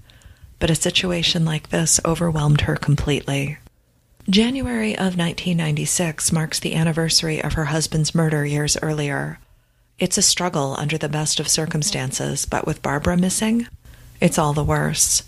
but 0.57 0.71
a 0.71 0.75
situation 0.75 1.45
like 1.45 1.69
this 1.69 1.99
overwhelmed 2.03 2.61
her 2.61 2.75
completely. 2.75 3.59
January 4.27 4.93
of 4.93 5.15
1996 5.15 6.31
marks 6.31 6.57
the 6.57 6.73
anniversary 6.73 7.39
of 7.43 7.53
her 7.53 7.65
husband's 7.65 8.15
murder 8.15 8.43
years 8.43 8.75
earlier. 8.81 9.37
It's 9.99 10.17
a 10.17 10.23
struggle 10.23 10.75
under 10.79 10.97
the 10.97 11.07
best 11.07 11.39
of 11.39 11.47
circumstances, 11.47 12.47
but 12.47 12.65
with 12.65 12.81
Barbara 12.81 13.17
missing, 13.17 13.67
it's 14.19 14.39
all 14.39 14.53
the 14.53 14.63
worse. 14.63 15.21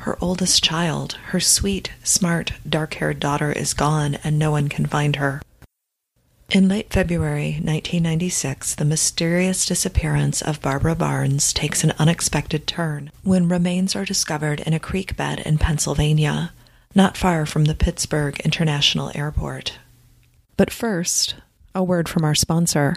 Her 0.00 0.18
oldest 0.20 0.62
child, 0.62 1.14
her 1.28 1.40
sweet, 1.40 1.92
smart, 2.04 2.52
dark 2.68 2.92
haired 2.92 3.18
daughter, 3.20 3.50
is 3.50 3.72
gone 3.72 4.18
and 4.22 4.38
no 4.38 4.50
one 4.50 4.68
can 4.68 4.84
find 4.84 5.16
her. 5.16 5.40
In 6.50 6.68
late 6.68 6.92
February 6.92 7.52
1996, 7.52 8.74
the 8.74 8.84
mysterious 8.84 9.64
disappearance 9.64 10.42
of 10.42 10.60
Barbara 10.60 10.94
Barnes 10.94 11.52
takes 11.52 11.82
an 11.82 11.94
unexpected 11.98 12.66
turn 12.66 13.10
when 13.22 13.48
remains 13.48 13.96
are 13.96 14.04
discovered 14.04 14.60
in 14.60 14.74
a 14.74 14.80
creek 14.80 15.16
bed 15.16 15.40
in 15.40 15.56
Pennsylvania, 15.56 16.52
not 16.94 17.16
far 17.16 17.46
from 17.46 17.64
the 17.64 17.74
Pittsburgh 17.74 18.38
International 18.40 19.10
Airport. 19.14 19.78
But 20.58 20.70
first, 20.70 21.36
a 21.74 21.82
word 21.82 22.08
from 22.08 22.24
our 22.24 22.34
sponsor. 22.34 22.96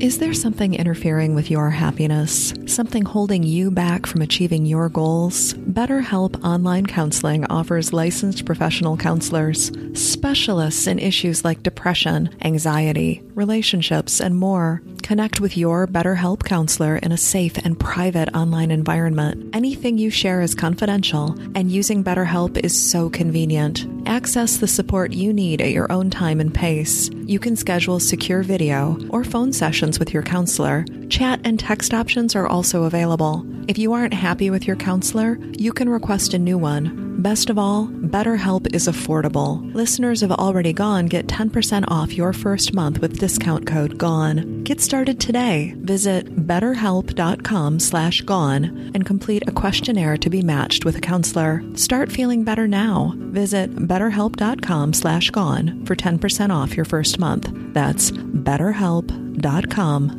Is 0.00 0.18
there 0.18 0.32
something 0.32 0.74
interfering 0.74 1.34
with 1.34 1.50
your 1.50 1.70
happiness? 1.70 2.54
Something 2.66 3.04
holding 3.04 3.42
you 3.42 3.72
back 3.72 4.06
from 4.06 4.22
achieving 4.22 4.64
your 4.64 4.88
goals? 4.88 5.54
BetterHelp 5.54 6.44
Online 6.44 6.86
Counseling 6.86 7.44
offers 7.46 7.92
licensed 7.92 8.44
professional 8.44 8.96
counselors, 8.96 9.72
specialists 9.94 10.86
in 10.86 11.00
issues 11.00 11.44
like 11.44 11.64
depression, 11.64 12.30
anxiety, 12.42 13.22
relationships, 13.34 14.20
and 14.20 14.36
more. 14.36 14.82
Connect 15.02 15.40
with 15.40 15.56
your 15.56 15.86
BetterHelp 15.86 16.44
counselor 16.44 16.96
in 16.96 17.12
a 17.12 17.16
safe 17.16 17.56
and 17.58 17.78
private 17.78 18.34
online 18.34 18.70
environment. 18.70 19.54
Anything 19.54 19.98
you 19.98 20.10
share 20.10 20.42
is 20.42 20.54
confidential, 20.54 21.34
and 21.54 21.70
using 21.70 22.04
BetterHelp 22.04 22.58
is 22.58 22.90
so 22.90 23.08
convenient. 23.08 23.86
Access 24.06 24.58
the 24.58 24.68
support 24.68 25.12
you 25.12 25.32
need 25.32 25.60
at 25.60 25.70
your 25.70 25.90
own 25.90 26.10
time 26.10 26.40
and 26.40 26.52
pace. 26.52 27.08
You 27.26 27.38
can 27.38 27.56
schedule 27.56 28.00
secure 28.00 28.42
video 28.42 28.98
or 29.10 29.24
phone 29.24 29.52
sessions 29.52 29.98
with 29.98 30.12
your 30.12 30.22
counselor. 30.22 30.84
Chat 31.08 31.40
and 31.44 31.58
text 31.58 31.94
options 31.94 32.36
are 32.36 32.46
also 32.46 32.84
available. 32.84 33.46
If 33.66 33.78
you 33.78 33.92
aren't 33.92 34.14
happy 34.14 34.50
with 34.50 34.66
your 34.66 34.76
counselor, 34.76 35.38
you 35.58 35.72
can 35.72 35.88
request 35.88 36.34
a 36.34 36.38
new 36.38 36.58
one. 36.58 37.08
Best 37.22 37.50
of 37.50 37.58
all, 37.58 37.88
BetterHelp 37.88 38.74
is 38.74 38.86
affordable. 38.86 39.74
Listeners 39.74 40.22
of 40.22 40.30
Already 40.30 40.72
Gone 40.72 41.06
get 41.06 41.26
10% 41.26 41.84
off 41.88 42.12
your 42.12 42.32
first 42.32 42.72
month 42.72 43.00
with 43.00 43.18
discount 43.18 43.66
code 43.66 43.98
GONE. 43.98 44.62
Get 44.62 44.80
started 44.80 45.18
today. 45.18 45.74
Visit 45.78 46.46
betterhelp.com 46.46 47.80
slash 47.80 48.20
gone 48.20 48.92
and 48.94 49.04
complete 49.04 49.48
a 49.48 49.52
questionnaire 49.52 50.16
to 50.18 50.30
be 50.30 50.42
matched 50.42 50.84
with 50.84 50.96
a 50.96 51.00
counselor. 51.00 51.62
Start 51.74 52.12
feeling 52.12 52.44
better 52.44 52.68
now. 52.68 53.14
Visit 53.16 53.74
betterhelp.com 53.74 54.92
slash 54.92 55.30
gone 55.30 55.84
for 55.86 55.96
10% 55.96 56.54
off 56.54 56.76
your 56.76 56.84
first 56.84 57.18
month. 57.18 57.50
That's 57.72 58.12
betterhelp.com 58.12 59.27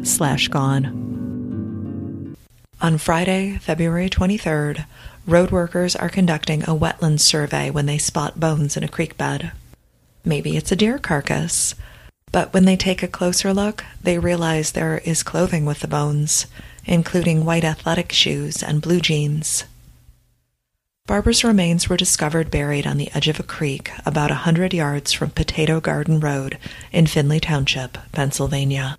slash 0.06 0.48
gone. 0.48 2.36
On 2.82 2.98
Friday, 2.98 3.58
February 3.62 4.10
23rd, 4.10 4.86
road 5.28 5.52
workers 5.52 5.96
are 5.96 6.10
conducting 6.10 6.64
a 6.64 6.68
wetland 6.68 7.20
survey 7.20 7.70
when 7.70 7.86
they 7.86 7.98
spot 7.98 8.40
bones 8.40 8.78
in 8.78 8.84
a 8.84 8.88
creek 8.88 9.18
bed. 9.18 9.52
Maybe 10.24 10.56
it's 10.56 10.72
a 10.72 10.76
deer 10.76 10.98
carcass, 10.98 11.76
but 12.32 12.54
when 12.54 12.66
they 12.66 12.78
take 12.78 13.04
a 13.04 13.08
closer 13.08 13.54
look, 13.54 13.84
they 14.02 14.18
realize 14.18 14.72
there 14.72 15.00
is 15.00 15.24
clothing 15.24 15.66
with 15.66 15.80
the 15.80 15.88
bones, 15.88 16.46
including 16.86 17.46
white 17.46 17.64
athletic 17.64 18.12
shoes 18.12 18.64
and 18.64 18.82
blue 18.82 19.00
jeans. 19.00 19.66
Barbara's 21.10 21.44
remains 21.44 21.90
were 21.90 21.98
discovered 21.98 22.52
buried 22.52 22.86
on 22.86 22.98
the 22.98 23.12
edge 23.16 23.28
of 23.28 23.40
a 23.40 23.44
creek 23.44 23.92
about 24.06 24.30
a 24.30 24.46
hundred 24.46 24.76
yards 24.76 25.12
from 25.12 25.32
Potato 25.32 25.80
Garden 25.80 26.20
Road 26.20 26.60
in 26.92 27.08
Findlay 27.08 27.40
Township, 27.40 27.98
Pennsylvania. 28.12 28.96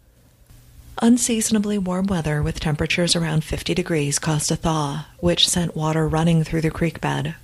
Unseasonably 1.03 1.79
warm 1.79 2.07
weather 2.09 2.43
with 2.43 2.61
temperatures 2.61 3.17
around 3.17 3.43
50 3.43 3.73
degrees 3.73 4.19
caused 4.19 4.51
a 4.53 4.57
thaw, 4.57 5.07
which 5.19 5.49
sent 5.49 5.75
water 5.75 6.07
running 6.07 6.45
through 6.45 6.61
the 6.61 6.71
creek 6.71 7.01
bed. 7.01 7.35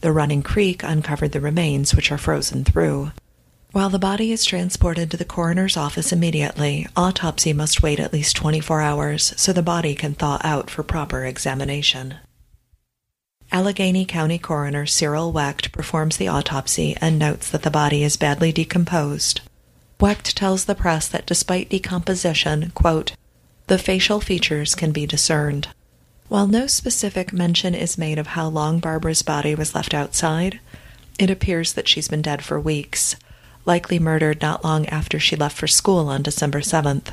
The 0.00 0.10
running 0.10 0.42
creek 0.42 0.82
uncovered 0.82 1.30
the 1.30 1.40
remains, 1.40 1.94
which 1.94 2.10
are 2.10 2.18
frozen 2.18 2.64
through. 2.64 3.12
While 3.70 3.88
the 3.88 4.00
body 4.00 4.32
is 4.32 4.44
transported 4.44 5.12
to 5.12 5.16
the 5.16 5.24
coroner's 5.24 5.76
office 5.76 6.10
immediately, 6.10 6.88
autopsy 6.96 7.52
must 7.52 7.84
wait 7.84 8.00
at 8.00 8.12
least 8.12 8.34
24 8.34 8.80
hours 8.80 9.32
so 9.36 9.52
the 9.52 9.62
body 9.62 9.94
can 9.94 10.14
thaw 10.14 10.40
out 10.42 10.68
for 10.68 10.82
proper 10.82 11.24
examination. 11.24 12.16
Allegheny 13.52 14.06
County 14.06 14.38
Coroner 14.38 14.86
Cyril 14.86 15.30
Wecht 15.30 15.70
performs 15.70 16.16
the 16.16 16.26
autopsy 16.26 16.96
and 17.00 17.16
notes 17.16 17.48
that 17.48 17.62
the 17.62 17.70
body 17.70 18.02
is 18.02 18.16
badly 18.16 18.50
decomposed, 18.50 19.40
Wecht 20.00 20.36
tells 20.36 20.64
the 20.64 20.74
press 20.74 21.08
that 21.08 21.26
despite 21.26 21.70
decomposition, 21.70 22.70
quote, 22.74 23.12
the 23.66 23.78
facial 23.78 24.20
features 24.20 24.74
can 24.74 24.92
be 24.92 25.06
discerned. 25.06 25.68
While 26.28 26.46
no 26.46 26.66
specific 26.66 27.32
mention 27.32 27.74
is 27.74 27.98
made 27.98 28.18
of 28.18 28.28
how 28.28 28.48
long 28.48 28.78
Barbara's 28.78 29.22
body 29.22 29.54
was 29.54 29.74
left 29.74 29.94
outside, 29.94 30.60
it 31.18 31.30
appears 31.30 31.72
that 31.72 31.88
she's 31.88 32.08
been 32.08 32.22
dead 32.22 32.44
for 32.44 32.60
weeks, 32.60 33.16
likely 33.64 33.98
murdered 33.98 34.40
not 34.40 34.64
long 34.64 34.86
after 34.86 35.18
she 35.18 35.36
left 35.36 35.56
for 35.56 35.66
school 35.66 36.08
on 36.08 36.22
December 36.22 36.60
7th. 36.60 37.12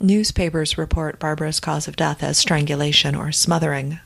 Newspapers 0.00 0.78
report 0.78 1.18
Barbara's 1.18 1.60
cause 1.60 1.86
of 1.86 1.96
death 1.96 2.22
as 2.22 2.38
strangulation 2.38 3.14
or 3.14 3.32
smothering. 3.32 4.00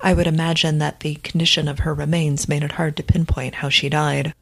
I 0.00 0.14
would 0.14 0.26
imagine 0.26 0.78
that 0.78 1.00
the 1.00 1.16
condition 1.16 1.68
of 1.68 1.80
her 1.80 1.94
remains 1.94 2.48
made 2.48 2.64
it 2.64 2.72
hard 2.72 2.96
to 2.96 3.02
pinpoint 3.02 3.56
how 3.56 3.68
she 3.68 3.88
died. 3.88 4.34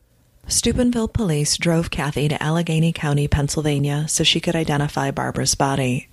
Steubenville 0.50 1.06
police 1.06 1.56
drove 1.56 1.92
Kathy 1.92 2.26
to 2.26 2.42
Allegheny 2.42 2.92
County, 2.92 3.28
Pennsylvania, 3.28 4.08
so 4.08 4.24
she 4.24 4.40
could 4.40 4.56
identify 4.56 5.12
Barbara's 5.12 5.54
body. 5.54 6.08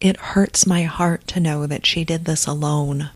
It 0.00 0.16
hurts 0.16 0.66
my 0.66 0.82
heart 0.82 1.28
to 1.28 1.40
know 1.40 1.66
that 1.68 1.86
she 1.86 2.04
did 2.04 2.24
this 2.24 2.48
alone. 2.48 3.10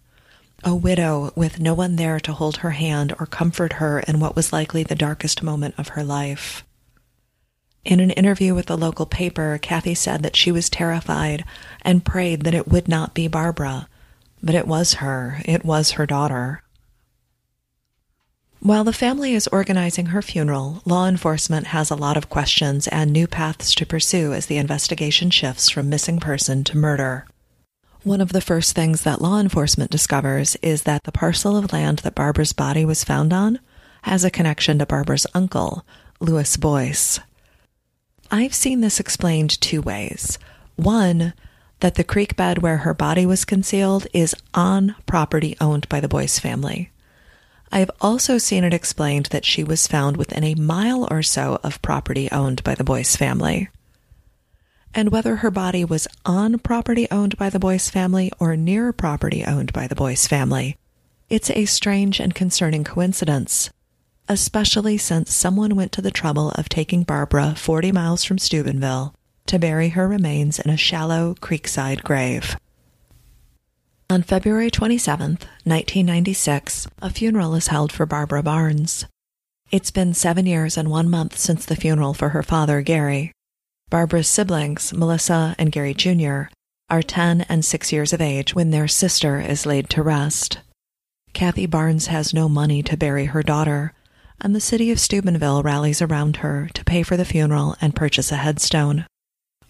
A 0.63 0.77
widow 0.77 1.33
with 1.35 1.59
no 1.59 1.75
one 1.75 1.97
there 1.97 2.21
to 2.21 2.33
hold 2.33 2.59
her 2.59 2.71
hand 2.71 3.13
or 3.19 3.27
comfort 3.27 3.75
her 3.75 3.99
in 4.01 4.21
what 4.21 4.37
was 4.37 4.53
likely 4.53 4.85
the 4.85 4.95
darkest 4.95 5.43
moment 5.43 5.75
of 5.77 5.89
her 5.89 6.05
life. 6.05 6.65
In 7.85 7.99
an 7.99 8.11
interview 8.11 8.55
with 8.55 8.67
the 8.67 8.79
local 8.79 9.07
paper, 9.07 9.59
Kathy 9.61 9.97
said 9.97 10.23
that 10.23 10.37
she 10.37 10.53
was 10.53 10.71
terrified 10.71 11.45
and 11.83 12.05
prayed 12.05 12.43
that 12.43 12.55
it 12.55 12.69
would 12.69 12.87
not 12.87 13.13
be 13.13 13.27
Barbara. 13.27 13.89
But 14.41 14.55
it 14.55 14.69
was 14.69 14.95
her. 14.95 15.43
It 15.45 15.65
was 15.65 15.93
her 15.93 16.07
daughter. 16.07 16.63
While 18.63 18.85
the 18.85 18.93
family 18.93 19.33
is 19.33 19.49
organizing 19.49 20.07
her 20.07 20.21
funeral, 20.21 20.83
law 20.85 21.09
enforcement 21.09 21.69
has 21.69 21.91
a 21.91 21.97
lot 21.97 22.19
of 22.19 22.29
questions 22.29 22.87
and 22.89 23.11
new 23.11 23.27
paths 23.27 23.75
to 23.77 23.87
pursue 23.87 24.35
as 24.35 24.47
the 24.47 24.59
investigation 24.59 25.31
shifts 25.31 25.71
from 25.71 25.89
missing 25.89 26.21
person 26.21 26.63
to 26.65 26.77
murder. 26.77 27.27
One 28.03 28.21
of 28.21 28.35
the 28.35 28.43
first 28.43 28.75
things 28.75 29.01
that 29.01 29.23
law 29.23 29.41
enforcement 29.41 29.91
discovers 29.91 30.57
is 30.57 30.83
that 30.83 31.05
the 31.05 31.13
parcel 31.13 31.57
of 31.57 31.73
land 31.73 32.01
that 32.01 32.15
Barbara's 32.15 32.53
body 32.53 32.85
was 32.85 33.03
found 33.03 33.33
on 33.33 33.61
has 34.03 34.25
a 34.25 34.31
connection 34.31 34.79
to 34.79 34.85
Barbara's 34.85 35.27
uncle, 35.33 35.87
Louis 36.21 36.55
Boyce. 36.59 37.19
I've 38.31 38.55
seen 38.55 38.83
this 38.83 39.01
explained 39.01 39.59
two 39.63 39.81
ways. 39.81 40.39
One, 40.77 41.33
that 41.81 41.95
the 41.95 42.05
creek 42.05 42.37
bed 42.37 42.59
where 42.59 42.79
her 42.79 42.93
body 42.93 43.25
was 43.25 43.47
concealed 43.47 44.07
is 44.13 44.37
on 44.53 44.97
property 45.07 45.57
owned 45.63 45.89
by 45.89 46.01
the 46.01 46.09
Boyce 46.09 46.39
family. 46.39 46.91
I 47.73 47.79
have 47.79 47.91
also 48.01 48.39
seen 48.39 48.65
it 48.65 48.75
explained 48.75 49.27
that 49.27 49.45
she 49.45 49.63
was 49.63 49.87
found 49.87 50.17
within 50.17 50.45
a 50.45 50.55
mile 50.55 51.07
or 51.11 51.23
so 51.23 51.61
of 51.63 51.81
property 51.83 52.31
owned 52.31 52.65
by 52.65 52.75
the 52.75 52.85
Boyce 52.85 53.17
family. 53.17 53.69
And 54.95 55.11
whether 55.11 55.37
her 55.37 55.51
body 55.51 55.85
was 55.85 56.09
on 56.27 56.59
property 56.59 57.07
owned 57.11 57.37
by 57.37 57.49
the 57.49 57.61
Boyce 57.61 57.89
family 57.89 58.33
or 58.41 58.57
near 58.57 58.93
property 58.93 59.45
owned 59.45 59.73
by 59.73 59.87
the 59.87 59.95
Boyce 59.95 60.27
family, 60.27 60.77
it's 61.29 61.51
a 61.51 61.65
strange 61.65 62.19
and 62.19 62.35
concerning 62.35 62.83
coincidence 62.83 63.71
especially 64.31 64.97
since 64.97 65.35
someone 65.35 65.75
went 65.75 65.91
to 65.91 66.01
the 66.01 66.13
trouble 66.13 66.51
of 66.51 66.69
taking 66.69 67.03
Barbara 67.03 67.53
40 67.57 67.91
miles 67.91 68.23
from 68.23 68.39
Steubenville 68.39 69.13
to 69.47 69.59
bury 69.59 69.89
her 69.89 70.07
remains 70.07 70.61
in 70.61 70.71
a 70.71 70.77
shallow 70.77 71.35
creekside 71.41 72.05
grave. 72.05 72.57
On 74.11 74.25
February 74.25 74.73
27, 74.73 75.39
1996, 75.63 76.89
a 77.01 77.11
funeral 77.11 77.55
is 77.55 77.69
held 77.69 77.93
for 77.93 78.07
Barbara 78.07 78.43
Barnes. 78.43 79.07
It's 79.71 79.93
been 79.93 80.15
seven 80.15 80.47
years 80.47 80.77
and 80.77 80.91
one 80.91 81.09
month 81.09 81.39
since 81.39 81.65
the 81.65 81.77
funeral 81.77 82.13
for 82.13 82.31
her 82.31 82.43
father, 82.43 82.83
Gary. 82.83 83.31
Barbara's 83.89 84.27
siblings, 84.27 84.93
Melissa 84.93 85.55
and 85.61 85.71
Gary 85.71 85.95
Jr., 85.95 86.51
are 86.89 87.03
10 87.03 87.43
and 87.43 87.65
6 87.65 87.93
years 87.93 88.13
of 88.13 88.21
age 88.21 88.53
when 88.53 88.73
their 88.73 88.89
sister 88.89 89.39
is 89.41 89.65
laid 89.65 89.89
to 89.91 90.03
rest. 90.03 90.59
Kathy 91.33 91.67
Barnes 91.67 92.09
has 92.09 92.35
no 92.35 92.49
money 92.49 92.83
to 92.83 92.97
bury 92.97 93.27
her 93.27 93.45
daughter, 93.45 93.93
and 94.41 94.57
the 94.57 94.61
city 94.61 94.91
of 94.91 94.99
Steubenville 94.99 95.63
rallies 95.63 96.03
around 96.03 96.39
her 96.39 96.69
to 96.75 96.85
pay 96.85 97.05
for 97.05 97.17
the 97.17 97.25
funeral 97.25 97.77
and 97.81 97.95
purchase 97.95 98.33
a 98.33 98.37
headstone. 98.39 99.07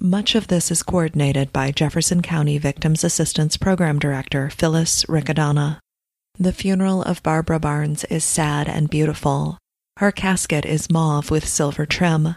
Much 0.03 0.35
of 0.35 0.49
this 0.49 0.71
is 0.71 0.83
coordinated 0.83 1.53
by 1.53 1.71
Jefferson 1.71 2.23
County 2.23 2.57
Victims 2.57 3.05
Assistance 3.05 3.59
Program 3.59 3.99
Director 3.99 4.49
Phyllis 4.49 5.05
Riccadonna. 5.05 5.79
The 6.39 6.55
funeral 6.55 7.03
of 7.03 7.23
Barbara 7.23 7.61
Barnes 7.61 8.05
is 8.05 8.25
sad 8.25 8.67
and 8.67 8.89
beautiful. 8.89 9.59
Her 9.99 10.11
casket 10.11 10.65
is 10.65 10.91
mauve 10.91 11.31
with 11.31 11.47
silver 11.47 11.85
trim. 11.85 12.37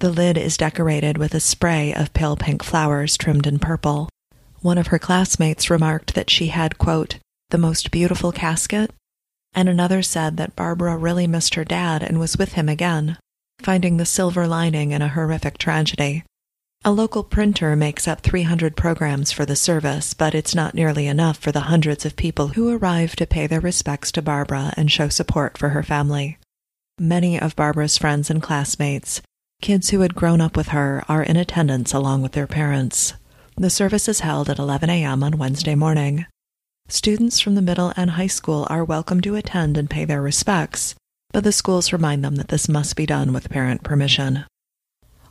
The 0.00 0.10
lid 0.10 0.36
is 0.36 0.56
decorated 0.56 1.18
with 1.18 1.34
a 1.34 1.40
spray 1.40 1.94
of 1.94 2.12
pale 2.14 2.36
pink 2.36 2.64
flowers 2.64 3.16
trimmed 3.16 3.46
in 3.46 3.60
purple. 3.60 4.08
One 4.60 4.76
of 4.76 4.88
her 4.88 4.98
classmates 4.98 5.70
remarked 5.70 6.14
that 6.14 6.30
she 6.30 6.48
had, 6.48 6.78
quote, 6.78 7.18
the 7.50 7.58
most 7.58 7.92
beautiful 7.92 8.32
casket 8.32 8.90
and 9.54 9.68
another 9.68 10.02
said 10.02 10.36
that 10.38 10.56
Barbara 10.56 10.96
really 10.96 11.28
missed 11.28 11.54
her 11.54 11.64
dad 11.64 12.02
and 12.02 12.18
was 12.18 12.36
with 12.36 12.54
him 12.54 12.68
again, 12.68 13.18
finding 13.60 13.98
the 13.98 14.04
silver 14.04 14.48
lining 14.48 14.90
in 14.90 15.00
a 15.00 15.08
horrific 15.08 15.58
tragedy. 15.58 16.24
A 16.84 16.92
local 16.92 17.24
printer 17.24 17.74
makes 17.74 18.06
up 18.06 18.20
300 18.20 18.76
programs 18.76 19.32
for 19.32 19.44
the 19.44 19.56
service, 19.56 20.14
but 20.14 20.32
it's 20.32 20.54
not 20.54 20.74
nearly 20.74 21.08
enough 21.08 21.36
for 21.36 21.50
the 21.50 21.68
hundreds 21.68 22.06
of 22.06 22.14
people 22.14 22.48
who 22.48 22.74
arrive 22.74 23.16
to 23.16 23.26
pay 23.26 23.48
their 23.48 23.60
respects 23.60 24.12
to 24.12 24.22
Barbara 24.22 24.72
and 24.76 24.90
show 24.90 25.08
support 25.08 25.58
for 25.58 25.70
her 25.70 25.82
family. 25.82 26.38
Many 26.96 27.38
of 27.38 27.56
Barbara's 27.56 27.98
friends 27.98 28.30
and 28.30 28.40
classmates, 28.40 29.20
kids 29.60 29.90
who 29.90 30.00
had 30.00 30.14
grown 30.14 30.40
up 30.40 30.56
with 30.56 30.68
her, 30.68 31.04
are 31.08 31.22
in 31.22 31.36
attendance 31.36 31.92
along 31.92 32.22
with 32.22 32.32
their 32.32 32.46
parents. 32.46 33.14
The 33.56 33.70
service 33.70 34.08
is 34.08 34.20
held 34.20 34.48
at 34.48 34.60
11 34.60 34.88
a.m. 34.88 35.24
on 35.24 35.36
Wednesday 35.36 35.74
morning. 35.74 36.26
Students 36.86 37.40
from 37.40 37.56
the 37.56 37.60
middle 37.60 37.92
and 37.96 38.12
high 38.12 38.28
school 38.28 38.68
are 38.70 38.84
welcome 38.84 39.20
to 39.22 39.34
attend 39.34 39.76
and 39.76 39.90
pay 39.90 40.04
their 40.04 40.22
respects, 40.22 40.94
but 41.32 41.42
the 41.42 41.52
schools 41.52 41.92
remind 41.92 42.24
them 42.24 42.36
that 42.36 42.48
this 42.48 42.68
must 42.68 42.94
be 42.94 43.04
done 43.04 43.32
with 43.32 43.50
parent 43.50 43.82
permission. 43.82 44.44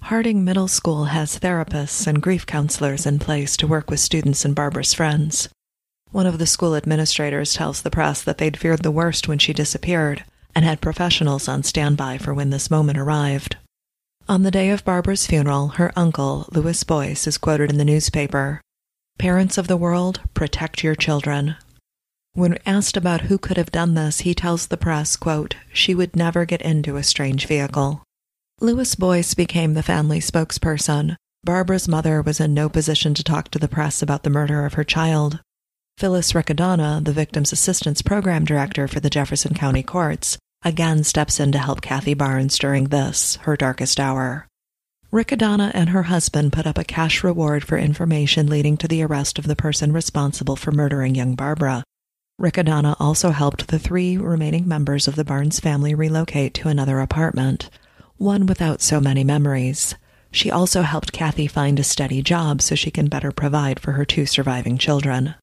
Harding 0.04 0.46
Middle 0.46 0.68
School 0.68 1.06
has 1.06 1.38
therapists 1.38 2.08
and 2.08 2.22
grief 2.22 2.46
counselors 2.46 3.06
in 3.06 3.20
place 3.20 3.58
to 3.58 3.68
work 3.68 3.90
with 3.90 4.00
students 4.00 4.46
and 4.46 4.56
Barbara's 4.56 4.94
friends. 4.94 5.50
One 6.12 6.26
of 6.26 6.38
the 6.38 6.48
school 6.48 6.76
administrators 6.76 7.54
tells 7.54 7.82
the 7.82 7.92
press 7.92 8.22
that 8.22 8.38
they'd 8.38 8.58
feared 8.58 8.84
the 8.84 8.92
worst 8.92 9.28
when 9.28 9.38
she 9.38 9.52
disappeared 9.52 10.24
and 10.56 10.64
had 10.64 10.82
professionals 10.82 11.48
on 11.48 11.64
standby 11.64 12.20
for 12.20 12.34
when 12.34 12.52
this 12.52 12.72
moment 12.72 12.98
arrived. 12.98 13.58
On 14.30 14.44
the 14.44 14.52
day 14.52 14.70
of 14.70 14.86
Barbara's 14.86 15.28
funeral, 15.28 15.70
her 15.70 15.92
uncle, 15.96 16.48
Louis 16.52 16.82
Boyce, 16.84 17.28
is 17.28 17.38
quoted 17.38 17.70
in 17.70 17.78
the 17.78 17.86
newspaper 17.86 18.62
Parents 19.20 19.58
of 19.58 19.68
the 19.68 19.78
world, 19.78 20.22
protect 20.34 20.84
your 20.84 20.96
children. 20.96 21.56
When 22.34 22.60
asked 22.66 22.96
about 22.96 23.22
who 23.22 23.38
could 23.38 23.58
have 23.58 23.72
done 23.72 23.96
this, 23.96 24.20
he 24.20 24.34
tells 24.34 24.68
the 24.68 24.78
press, 24.78 25.16
quote, 25.18 25.56
she 25.74 25.96
would 25.96 26.16
never 26.16 26.46
get 26.46 26.62
into 26.62 26.96
a 26.96 27.04
strange 27.04 27.48
vehicle. 27.48 28.04
Louis 28.60 28.96
Boyce 28.96 29.36
became 29.36 29.76
the 29.76 29.84
family 29.84 30.20
spokesperson. 30.20 31.16
Barbara's 31.44 31.88
mother 31.88 32.24
was 32.24 32.40
in 32.40 32.56
no 32.56 32.70
position 32.70 33.14
to 33.14 33.24
talk 33.24 33.52
to 33.52 33.60
the 33.60 33.68
press 33.68 34.02
about 34.02 34.24
the 34.24 34.32
murder 34.32 34.66
of 34.66 34.74
her 34.74 34.84
child. 34.84 35.42
Phyllis 36.00 36.34
Riccadonna, 36.34 37.06
the 37.06 37.14
Victims 37.14 37.54
Assistance 37.54 38.02
Program 38.02 38.46
Director 38.46 38.88
for 38.88 39.00
the 39.00 39.12
Jefferson 39.12 39.54
County 39.54 39.84
Courts, 39.84 40.40
again 40.64 41.04
steps 41.04 41.40
in 41.40 41.52
to 41.52 41.60
help 41.60 41.82
Kathy 41.82 42.16
Barnes 42.16 42.58
during 42.58 42.86
this, 42.86 43.36
her 43.44 43.56
darkest 43.56 44.00
hour. 44.00 44.48
Riccadonna 45.14 45.70
and 45.76 45.90
her 45.90 46.04
husband 46.04 46.52
put 46.52 46.66
up 46.66 46.80
a 46.80 46.84
cash 46.84 47.24
reward 47.24 47.64
for 47.64 47.78
information 47.78 48.48
leading 48.48 48.76
to 48.78 48.88
the 48.88 49.04
arrest 49.04 49.38
of 49.38 49.46
the 49.46 49.56
person 49.56 49.94
responsible 49.94 50.56
for 50.56 50.72
murdering 50.72 51.14
young 51.14 51.36
Barbara. 51.36 51.84
Riccadonna 52.42 52.96
also 53.00 53.30
helped 53.30 53.68
the 53.68 53.78
three 53.78 54.18
remaining 54.18 54.68
members 54.68 55.08
of 55.08 55.16
the 55.16 55.24
Barnes 55.24 55.60
family 55.60 55.94
relocate 55.94 56.56
to 56.56 56.70
another 56.70 57.00
apartment, 57.00 57.70
one 58.18 58.46
without 58.46 58.82
so 58.82 59.00
many 59.00 59.24
memories. 59.24 59.96
She 60.32 60.52
also 60.52 60.82
helped 60.82 61.12
Kathy 61.12 61.48
find 61.48 61.80
a 61.80 61.84
steady 61.84 62.22
job 62.22 62.62
so 62.62 62.76
she 62.76 62.92
can 62.92 63.08
better 63.08 63.32
provide 63.32 63.80
for 63.80 63.94
her 63.94 64.06
two 64.06 64.26
surviving 64.26 64.78
children. 64.78 65.36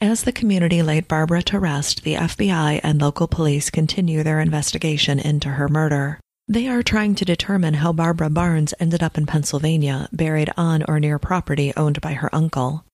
As 0.00 0.22
the 0.22 0.32
community 0.32 0.82
laid 0.82 1.08
Barbara 1.08 1.42
to 1.42 1.58
rest, 1.58 2.04
the 2.04 2.14
FBI 2.14 2.80
and 2.82 3.00
local 3.00 3.28
police 3.28 3.68
continue 3.68 4.22
their 4.22 4.40
investigation 4.40 5.18
into 5.18 5.50
her 5.50 5.68
murder. 5.68 6.20
They 6.48 6.68
are 6.68 6.82
trying 6.82 7.14
to 7.16 7.24
determine 7.24 7.74
how 7.74 7.92
Barbara 7.92 8.30
Barnes 8.30 8.74
ended 8.80 9.02
up 9.02 9.18
in 9.18 9.26
Pennsylvania, 9.26 10.08
buried 10.12 10.50
on 10.56 10.82
or 10.88 10.98
near 10.98 11.18
property 11.18 11.72
owned 11.76 12.00
by 12.00 12.14
her 12.14 12.34
uncle. 12.34 12.84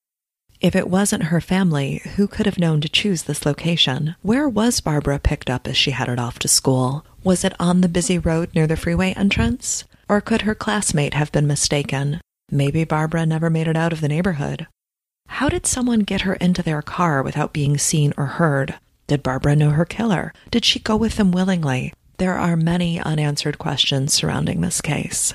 If 0.61 0.75
it 0.75 0.89
wasn't 0.89 1.25
her 1.25 1.41
family, 1.41 2.01
who 2.17 2.27
could 2.27 2.47
have 2.47 2.59
known 2.59 2.81
to 2.81 2.89
choose 2.89 3.25
this 3.25 3.45
location? 3.45 4.17
Where 4.23 4.49
was 4.49 4.81
Barbara 4.81 5.19
picked 5.19 5.51
up 5.51 5.69
as 5.69 5.77
she 5.77 5.91
headed 5.91 6.19
off 6.19 6.39
to 6.41 6.49
school? 6.49 7.05
Was 7.23 7.45
it 7.45 7.53
on 7.61 7.83
the 7.83 7.89
busy 7.89 8.19
road 8.19 8.51
near 8.55 8.67
the 8.67 8.77
freeway 8.77 9.13
entrance? 9.13 9.85
Or 10.09 10.21
could 10.23 10.43
her 10.43 10.55
classmate 10.55 11.13
have 11.13 11.31
been 11.31 11.47
mistaken? 11.47 12.21
Maybe 12.51 12.85
Barbara 12.85 13.27
never 13.27 13.51
made 13.51 13.69
it 13.69 13.77
out 13.77 13.93
of 13.93 14.01
the 14.01 14.09
neighborhood. 14.09 14.67
How 15.29 15.49
did 15.49 15.67
someone 15.67 16.01
get 16.01 16.23
her 16.23 16.35
into 16.35 16.63
their 16.63 16.81
car 16.83 17.23
without 17.23 17.53
being 17.53 17.77
seen 17.77 18.15
or 18.17 18.27
heard? 18.27 18.77
Did 19.09 19.23
Barbara 19.23 19.57
know 19.57 19.71
her 19.71 19.85
killer? 19.85 20.33
Did 20.51 20.65
she 20.65 20.79
go 20.79 20.97
with 20.97 21.17
them 21.17 21.33
willingly? 21.33 21.93
There 22.19 22.39
are 22.39 22.57
many 22.57 22.99
unanswered 22.99 23.59
questions 23.59 24.15
surrounding 24.15 24.63
this 24.63 24.81
case. 24.81 25.35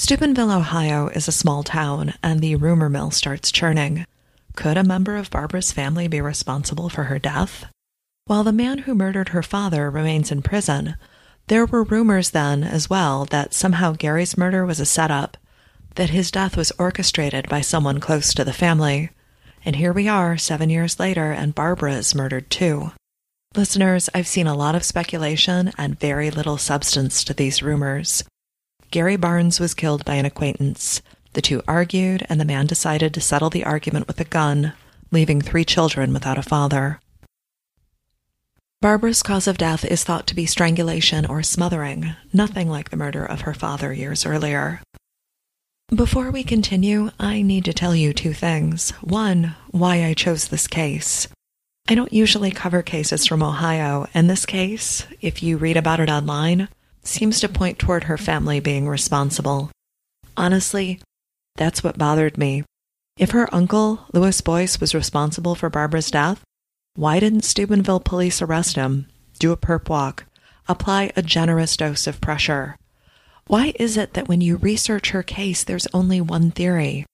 Steubenville, 0.00 0.52
Ohio 0.52 1.08
is 1.08 1.26
a 1.26 1.32
small 1.32 1.64
town, 1.64 2.14
and 2.22 2.38
the 2.38 2.54
rumor 2.54 2.88
mill 2.88 3.10
starts 3.10 3.50
churning. 3.50 4.06
Could 4.54 4.76
a 4.76 4.84
member 4.84 5.16
of 5.16 5.28
Barbara's 5.28 5.72
family 5.72 6.06
be 6.06 6.20
responsible 6.20 6.88
for 6.88 7.04
her 7.04 7.18
death? 7.18 7.64
While 8.26 8.44
the 8.44 8.52
man 8.52 8.78
who 8.78 8.94
murdered 8.94 9.30
her 9.30 9.42
father 9.42 9.90
remains 9.90 10.30
in 10.30 10.40
prison, 10.40 10.94
there 11.48 11.66
were 11.66 11.82
rumors 11.82 12.30
then 12.30 12.62
as 12.62 12.88
well 12.88 13.24
that 13.26 13.52
somehow 13.52 13.90
Gary's 13.90 14.38
murder 14.38 14.64
was 14.64 14.78
a 14.78 14.86
setup, 14.86 15.36
that 15.96 16.10
his 16.10 16.30
death 16.30 16.56
was 16.56 16.72
orchestrated 16.78 17.48
by 17.48 17.60
someone 17.60 17.98
close 17.98 18.32
to 18.34 18.44
the 18.44 18.52
family. 18.52 19.10
And 19.64 19.74
here 19.74 19.92
we 19.92 20.06
are, 20.06 20.38
seven 20.38 20.70
years 20.70 21.00
later, 21.00 21.32
and 21.32 21.56
Barbara 21.56 21.94
is 21.94 22.14
murdered 22.14 22.50
too. 22.50 22.92
Listeners, 23.56 24.08
I've 24.14 24.28
seen 24.28 24.46
a 24.46 24.56
lot 24.56 24.76
of 24.76 24.84
speculation 24.84 25.72
and 25.76 25.98
very 25.98 26.30
little 26.30 26.56
substance 26.56 27.24
to 27.24 27.34
these 27.34 27.64
rumors. 27.64 28.22
Gary 28.90 29.16
Barnes 29.16 29.60
was 29.60 29.74
killed 29.74 30.04
by 30.04 30.14
an 30.14 30.24
acquaintance. 30.24 31.02
The 31.34 31.42
two 31.42 31.62
argued, 31.68 32.24
and 32.28 32.40
the 32.40 32.44
man 32.44 32.66
decided 32.66 33.12
to 33.14 33.20
settle 33.20 33.50
the 33.50 33.64
argument 33.64 34.06
with 34.08 34.18
a 34.20 34.24
gun, 34.24 34.72
leaving 35.10 35.40
three 35.40 35.64
children 35.64 36.12
without 36.12 36.38
a 36.38 36.42
father. 36.42 37.00
Barbara's 38.80 39.22
cause 39.22 39.46
of 39.46 39.58
death 39.58 39.84
is 39.84 40.04
thought 40.04 40.26
to 40.28 40.34
be 40.34 40.46
strangulation 40.46 41.26
or 41.26 41.42
smothering, 41.42 42.14
nothing 42.32 42.70
like 42.70 42.90
the 42.90 42.96
murder 42.96 43.24
of 43.24 43.42
her 43.42 43.54
father 43.54 43.92
years 43.92 44.24
earlier. 44.24 44.80
Before 45.94 46.30
we 46.30 46.44
continue, 46.44 47.10
I 47.18 47.42
need 47.42 47.64
to 47.64 47.72
tell 47.72 47.94
you 47.94 48.12
two 48.12 48.32
things. 48.32 48.90
One, 49.00 49.56
why 49.70 50.04
I 50.04 50.14
chose 50.14 50.48
this 50.48 50.66
case. 50.66 51.28
I 51.88 51.94
don't 51.94 52.12
usually 52.12 52.50
cover 52.50 52.82
cases 52.82 53.26
from 53.26 53.42
Ohio, 53.42 54.06
and 54.14 54.30
this 54.30 54.46
case, 54.46 55.06
if 55.20 55.42
you 55.42 55.56
read 55.56 55.76
about 55.76 56.00
it 56.00 56.10
online, 56.10 56.68
seems 57.08 57.40
to 57.40 57.48
point 57.48 57.78
toward 57.78 58.04
her 58.04 58.18
family 58.18 58.60
being 58.60 58.86
responsible. 58.88 59.70
Honestly, 60.36 61.00
that's 61.56 61.82
what 61.82 61.98
bothered 61.98 62.38
me. 62.38 62.64
If 63.18 63.32
her 63.32 63.52
uncle, 63.52 64.06
Louis 64.12 64.40
Boyce, 64.40 64.80
was 64.80 64.94
responsible 64.94 65.56
for 65.56 65.68
Barbara's 65.68 66.10
death, 66.10 66.44
why 66.94 67.18
didn't 67.18 67.44
Steubenville 67.44 68.00
police 68.00 68.40
arrest 68.40 68.76
him, 68.76 69.06
do 69.38 69.50
a 69.50 69.56
perp 69.56 69.88
walk, 69.88 70.24
apply 70.68 71.10
a 71.16 71.22
generous 71.22 71.76
dose 71.76 72.06
of 72.06 72.20
pressure? 72.20 72.76
Why 73.48 73.72
is 73.76 73.96
it 73.96 74.14
that 74.14 74.28
when 74.28 74.40
you 74.40 74.56
research 74.56 75.10
her 75.10 75.22
case, 75.22 75.64
there's 75.64 75.86
only 75.94 76.20
one 76.20 76.50
theory? 76.50 77.06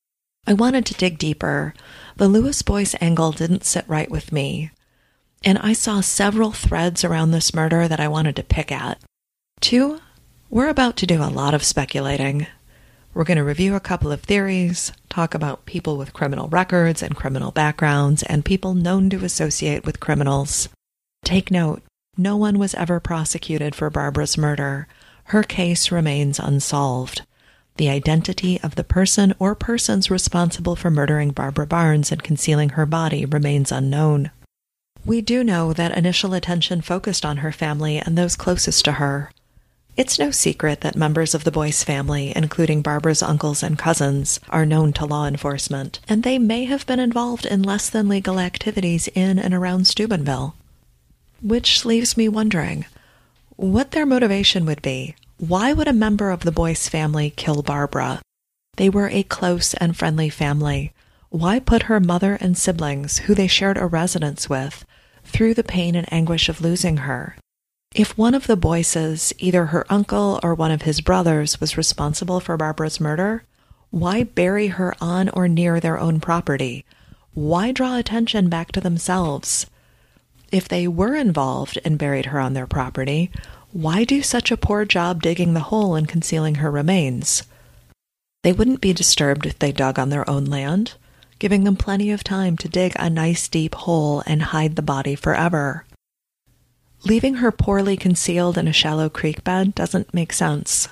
I 0.47 0.53
wanted 0.53 0.85
to 0.87 0.95
dig 0.95 1.17
deeper. 1.17 1.73
The 2.17 2.29
Louis 2.29 2.61
Boyce 2.61 2.95
angle 3.01 3.33
didn't 3.33 3.65
sit 3.65 3.85
right 3.89 4.11
with 4.11 4.33
me. 4.33 4.71
And 5.45 5.59
I 5.59 5.73
saw 5.73 6.01
several 6.01 6.53
threads 6.53 7.05
around 7.05 7.31
this 7.31 7.55
murder 7.55 7.89
that 7.89 8.01
I 8.01 8.09
wanted 8.09 8.37
to 8.37 8.43
pick 8.43 8.73
at. 8.73 9.01
Two, 9.65 9.99
we're 10.51 10.69
about 10.69 10.99
to 10.99 11.07
do 11.07 11.23
a 11.23 11.33
lot 11.33 11.55
of 11.55 11.65
speculating. 11.65 12.47
We're 13.15 13.25
going 13.25 13.39
to 13.39 13.43
review 13.43 13.75
a 13.75 13.81
couple 13.81 14.13
of 14.13 14.21
theories, 14.21 14.93
talk 15.09 15.33
about 15.33 15.65
people 15.65 15.97
with 15.97 16.13
criminal 16.13 16.49
records 16.49 17.03
and 17.03 17.17
criminal 17.17 17.51
backgrounds, 17.51 18.23
and 18.25 18.45
people 18.45 18.75
known 18.75 19.09
to 19.09 19.25
associate 19.25 19.87
with 19.87 20.01
criminals. 20.01 20.69
Take 21.25 21.51
note 21.51 21.83
no 22.15 22.37
one 22.37 22.59
was 22.59 22.75
ever 22.75 23.01
prosecuted 23.01 23.75
for 23.75 23.89
Barbara's 23.89 24.37
murder. 24.37 24.87
Her 25.25 25.43
case 25.43 25.91
remains 25.91 26.39
unsolved. 26.39 27.23
The 27.77 27.89
identity 27.89 28.61
of 28.61 28.75
the 28.75 28.85
person 28.85 29.35
or 29.39 29.55
persons 29.55 30.11
responsible 30.11 30.77
for 30.77 30.91
murdering 30.91 31.31
Barbara 31.31 31.67
Barnes 31.67 32.13
and 32.13 32.23
concealing 32.23 32.69
her 32.69 32.85
body 32.85 33.25
remains 33.25 33.73
unknown. 33.73 34.31
We 35.07 35.23
do 35.23 35.43
know 35.43 35.73
that 35.73 35.97
initial 35.97 36.35
attention 36.35 36.83
focused 36.83 37.25
on 37.25 37.39
her 37.39 37.51
family 37.51 37.97
and 37.97 38.19
those 38.19 38.37
closest 38.37 38.85
to 38.85 38.93
her. 38.93 39.31
It's 39.97 40.19
no 40.19 40.33
secret 40.33 40.81
that 40.81 40.97
members 40.97 41.37
of 41.37 41.45
the 41.45 41.53
Boyce 41.53 41.85
family, 41.85 42.33
including 42.35 42.83
Barbara's 42.83 43.23
uncles 43.23 43.63
and 43.63 43.79
cousins, 43.79 44.41
are 44.49 44.67
known 44.67 44.93
to 44.95 45.07
law 45.07 45.27
enforcement, 45.27 46.01
and 46.09 46.25
they 46.25 46.37
may 46.37 46.65
have 46.65 46.85
been 46.85 46.99
involved 46.99 47.47
in 47.47 47.63
less 47.63 47.89
than 47.89 48.09
legal 48.09 48.41
activities 48.41 49.09
in 49.15 49.39
and 49.39 49.55
around 49.55 49.87
Steubenville. 49.87 50.57
Which 51.41 51.85
leaves 51.85 52.17
me 52.17 52.29
wondering 52.29 52.87
what 53.55 53.93
their 53.93 54.05
motivation 54.05 54.67
would 54.67 54.83
be 54.83 55.15
why 55.39 55.73
would 55.73 55.89
a 55.89 55.93
member 55.93 56.31
of 56.31 56.41
the 56.41 56.53
Boyce 56.53 56.89
family 56.89 57.31
kill 57.31 57.63
Barbara? 57.63 58.21
They 58.77 58.89
were 58.89 59.09
a 59.09 59.23
close 59.23 59.75
and 59.75 59.97
friendly 59.97 60.31
family. 60.31 60.93
Why 61.31 61.59
put 61.59 61.85
her 61.85 62.01
mother 62.01 62.39
and 62.41 62.57
siblings, 62.57 63.19
who 63.19 63.35
they 63.35 63.47
shared 63.47 63.77
a 63.77 63.87
residence 63.87 64.49
with, 64.49 64.85
through 65.25 65.55
the 65.55 65.65
pain 65.65 65.95
and 65.95 66.13
anguish 66.13 66.49
of 66.49 66.61
losing 66.61 66.99
her? 66.99 67.37
If 67.95 68.19
one 68.19 68.35
of 68.35 68.49
the 68.49 68.57
Boyces, 68.57 69.33
either 69.39 69.67
her 69.67 69.87
uncle 69.89 70.41
or 70.43 70.53
one 70.53 70.73
of 70.73 70.83
his 70.83 71.01
brothers, 71.01 71.61
was 71.61 71.77
responsible 71.77 72.41
for 72.41 72.57
Barbara's 72.57 72.99
murder, 72.99 73.45
why 73.91 74.25
bury 74.25 74.67
her 74.67 74.97
on 75.01 75.29
or 75.29 75.47
near 75.47 75.79
their 75.79 76.01
own 76.01 76.19
property? 76.19 76.85
Why 77.35 77.71
draw 77.71 77.97
attention 77.97 78.49
back 78.49 78.73
to 78.73 78.81
themselves? 78.81 79.67
If 80.51 80.67
they 80.67 80.89
were 80.89 81.15
involved 81.15 81.79
and 81.85 81.97
buried 81.97 82.27
her 82.27 82.41
on 82.41 82.55
their 82.55 82.67
property, 82.67 83.31
why 83.71 84.03
do 84.03 84.25
such 84.25 84.51
a 84.51 84.57
poor 84.57 84.85
job 84.85 85.23
digging 85.23 85.55
the 85.55 85.61
hole 85.71 85.95
and 85.95 86.09
concealing 86.09 86.57
her 86.57 86.73
remains? 86.73 87.45
They 88.43 88.53
wouldn't 88.53 88.81
be 88.81 88.93
disturbed 88.93 89.47
if 89.47 89.61
they 89.61 89.71
dug 89.71 90.01
on 90.01 90.09
their 90.09 90.29
own 90.29 90.47
land, 90.47 90.95
giving 91.39 91.63
them 91.63 91.77
plenty 91.77 92.11
of 92.11 92.25
time 92.25 92.57
to 92.57 92.69
dig 92.69 92.95
a 92.97 93.09
nice 93.09 93.47
deep 93.47 93.77
hole 93.77 94.25
and 94.27 94.43
hide 94.43 94.75
the 94.75 94.83
body 94.83 95.15
forever. 95.15 95.85
Leaving 97.07 97.35
her 97.35 97.53
poorly 97.53 97.99
concealed 97.99 98.57
in 98.57 98.67
a 98.67 98.73
shallow 98.73 99.11
creek 99.11 99.45
bed 99.45 99.75
doesn't 99.75 100.15
make 100.15 100.33
sense. 100.33 100.89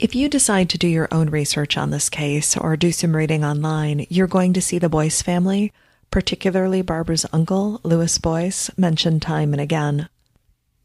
If 0.00 0.12
you 0.12 0.28
decide 0.28 0.68
to 0.70 0.78
do 0.78 0.88
your 0.88 1.06
own 1.12 1.30
research 1.30 1.76
on 1.76 1.90
this 1.90 2.08
case 2.08 2.56
or 2.56 2.76
do 2.76 2.90
some 2.90 3.14
reading 3.14 3.44
online, 3.44 4.04
you're 4.10 4.26
going 4.26 4.52
to 4.54 4.60
see 4.60 4.80
the 4.80 4.88
Boyce 4.88 5.22
family, 5.22 5.72
particularly 6.10 6.82
Barbara's 6.82 7.24
uncle, 7.32 7.80
Louis 7.84 8.18
Boyce, 8.18 8.68
mentioned 8.76 9.22
time 9.22 9.52
and 9.52 9.60
again. 9.60 10.08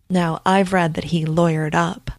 Now, 0.08 0.40
I've 0.46 0.72
read 0.72 0.94
that 0.94 1.06
he 1.06 1.26
lawyered 1.26 1.74
up 1.74 2.12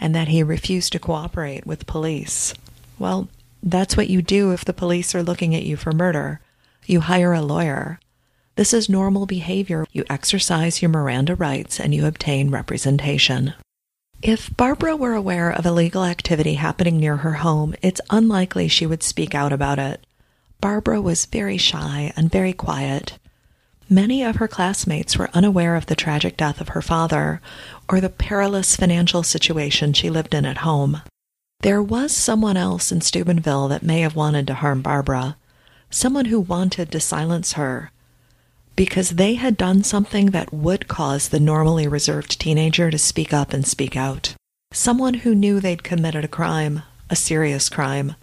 and 0.00 0.14
that 0.14 0.28
he 0.28 0.42
refused 0.42 0.92
to 0.92 0.98
cooperate 0.98 1.66
with 1.66 1.86
police. 1.86 2.54
Well, 2.98 3.28
that's 3.62 3.98
what 3.98 4.08
you 4.08 4.22
do 4.22 4.52
if 4.52 4.64
the 4.64 4.72
police 4.72 5.14
are 5.14 5.22
looking 5.22 5.54
at 5.54 5.64
you 5.64 5.76
for 5.76 5.92
murder. 5.92 6.40
You 6.86 7.00
hire 7.00 7.34
a 7.34 7.42
lawyer. 7.42 8.00
This 8.58 8.74
is 8.74 8.88
normal 8.88 9.24
behavior. 9.24 9.86
You 9.92 10.02
exercise 10.10 10.82
your 10.82 10.88
Miranda 10.88 11.36
rights 11.36 11.78
and 11.78 11.94
you 11.94 12.06
obtain 12.06 12.50
representation. 12.50 13.54
If 14.20 14.50
Barbara 14.56 14.96
were 14.96 15.14
aware 15.14 15.50
of 15.52 15.64
illegal 15.64 16.04
activity 16.04 16.54
happening 16.54 16.96
near 16.96 17.18
her 17.18 17.34
home, 17.34 17.76
it's 17.82 18.00
unlikely 18.10 18.66
she 18.66 18.84
would 18.84 19.04
speak 19.04 19.32
out 19.32 19.52
about 19.52 19.78
it. 19.78 20.04
Barbara 20.60 21.00
was 21.00 21.26
very 21.26 21.56
shy 21.56 22.12
and 22.16 22.32
very 22.32 22.52
quiet. 22.52 23.16
Many 23.88 24.24
of 24.24 24.34
her 24.36 24.48
classmates 24.48 25.16
were 25.16 25.30
unaware 25.34 25.76
of 25.76 25.86
the 25.86 25.94
tragic 25.94 26.36
death 26.36 26.60
of 26.60 26.70
her 26.70 26.82
father 26.82 27.40
or 27.88 28.00
the 28.00 28.10
perilous 28.10 28.74
financial 28.74 29.22
situation 29.22 29.92
she 29.92 30.10
lived 30.10 30.34
in 30.34 30.44
at 30.44 30.66
home. 30.66 31.02
There 31.60 31.80
was 31.80 32.10
someone 32.10 32.56
else 32.56 32.90
in 32.90 33.02
Steubenville 33.02 33.68
that 33.68 33.84
may 33.84 34.00
have 34.00 34.16
wanted 34.16 34.48
to 34.48 34.54
harm 34.54 34.82
Barbara, 34.82 35.36
someone 35.90 36.24
who 36.24 36.40
wanted 36.40 36.90
to 36.90 36.98
silence 36.98 37.52
her, 37.52 37.92
because 38.78 39.10
they 39.10 39.34
had 39.34 39.56
done 39.56 39.82
something 39.82 40.26
that 40.26 40.54
would 40.54 40.86
cause 40.86 41.30
the 41.30 41.40
normally 41.40 41.88
reserved 41.88 42.38
teenager 42.38 42.92
to 42.92 42.96
speak 42.96 43.32
up 43.32 43.52
and 43.52 43.66
speak 43.66 43.96
out. 43.96 44.36
Someone 44.72 45.14
who 45.14 45.34
knew 45.34 45.58
they'd 45.58 45.82
committed 45.82 46.24
a 46.24 46.28
crime, 46.28 46.82
a 47.10 47.16
serious 47.16 47.68
crime, 47.68 48.14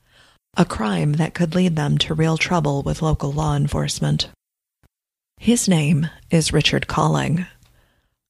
a 0.55 0.63
crime 0.63 1.13
that 1.13 1.33
could 1.33 1.55
lead 1.55 1.75
them 1.75 1.97
to 1.97 2.13
real 2.13 2.37
trouble 2.37 2.83
with 2.83 3.01
local 3.01 3.33
law 3.33 3.53
enforcement. 3.53 4.29
His 5.41 5.67
name 5.67 6.07
is 6.31 6.53
Richard 6.53 6.87
Colling. 6.87 7.47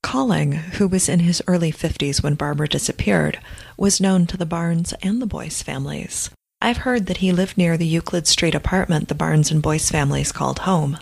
Colling, 0.01 0.53
who 0.53 0.87
was 0.87 1.07
in 1.07 1.19
his 1.19 1.43
early 1.45 1.71
50s 1.71 2.23
when 2.23 2.33
Barbara 2.33 2.67
disappeared, 2.67 3.37
was 3.77 4.01
known 4.01 4.25
to 4.25 4.35
the 4.35 4.47
Barnes 4.47 4.95
and 5.03 5.21
the 5.21 5.27
Boyce 5.27 5.61
families. 5.61 6.31
I've 6.59 6.77
heard 6.77 7.05
that 7.05 7.17
he 7.17 7.31
lived 7.31 7.55
near 7.55 7.77
the 7.77 7.85
Euclid 7.85 8.25
Street 8.25 8.55
apartment 8.55 9.09
the 9.09 9.13
Barnes 9.13 9.51
and 9.51 9.61
Boyce 9.61 9.91
families 9.91 10.31
called 10.31 10.57
home. 10.65 10.97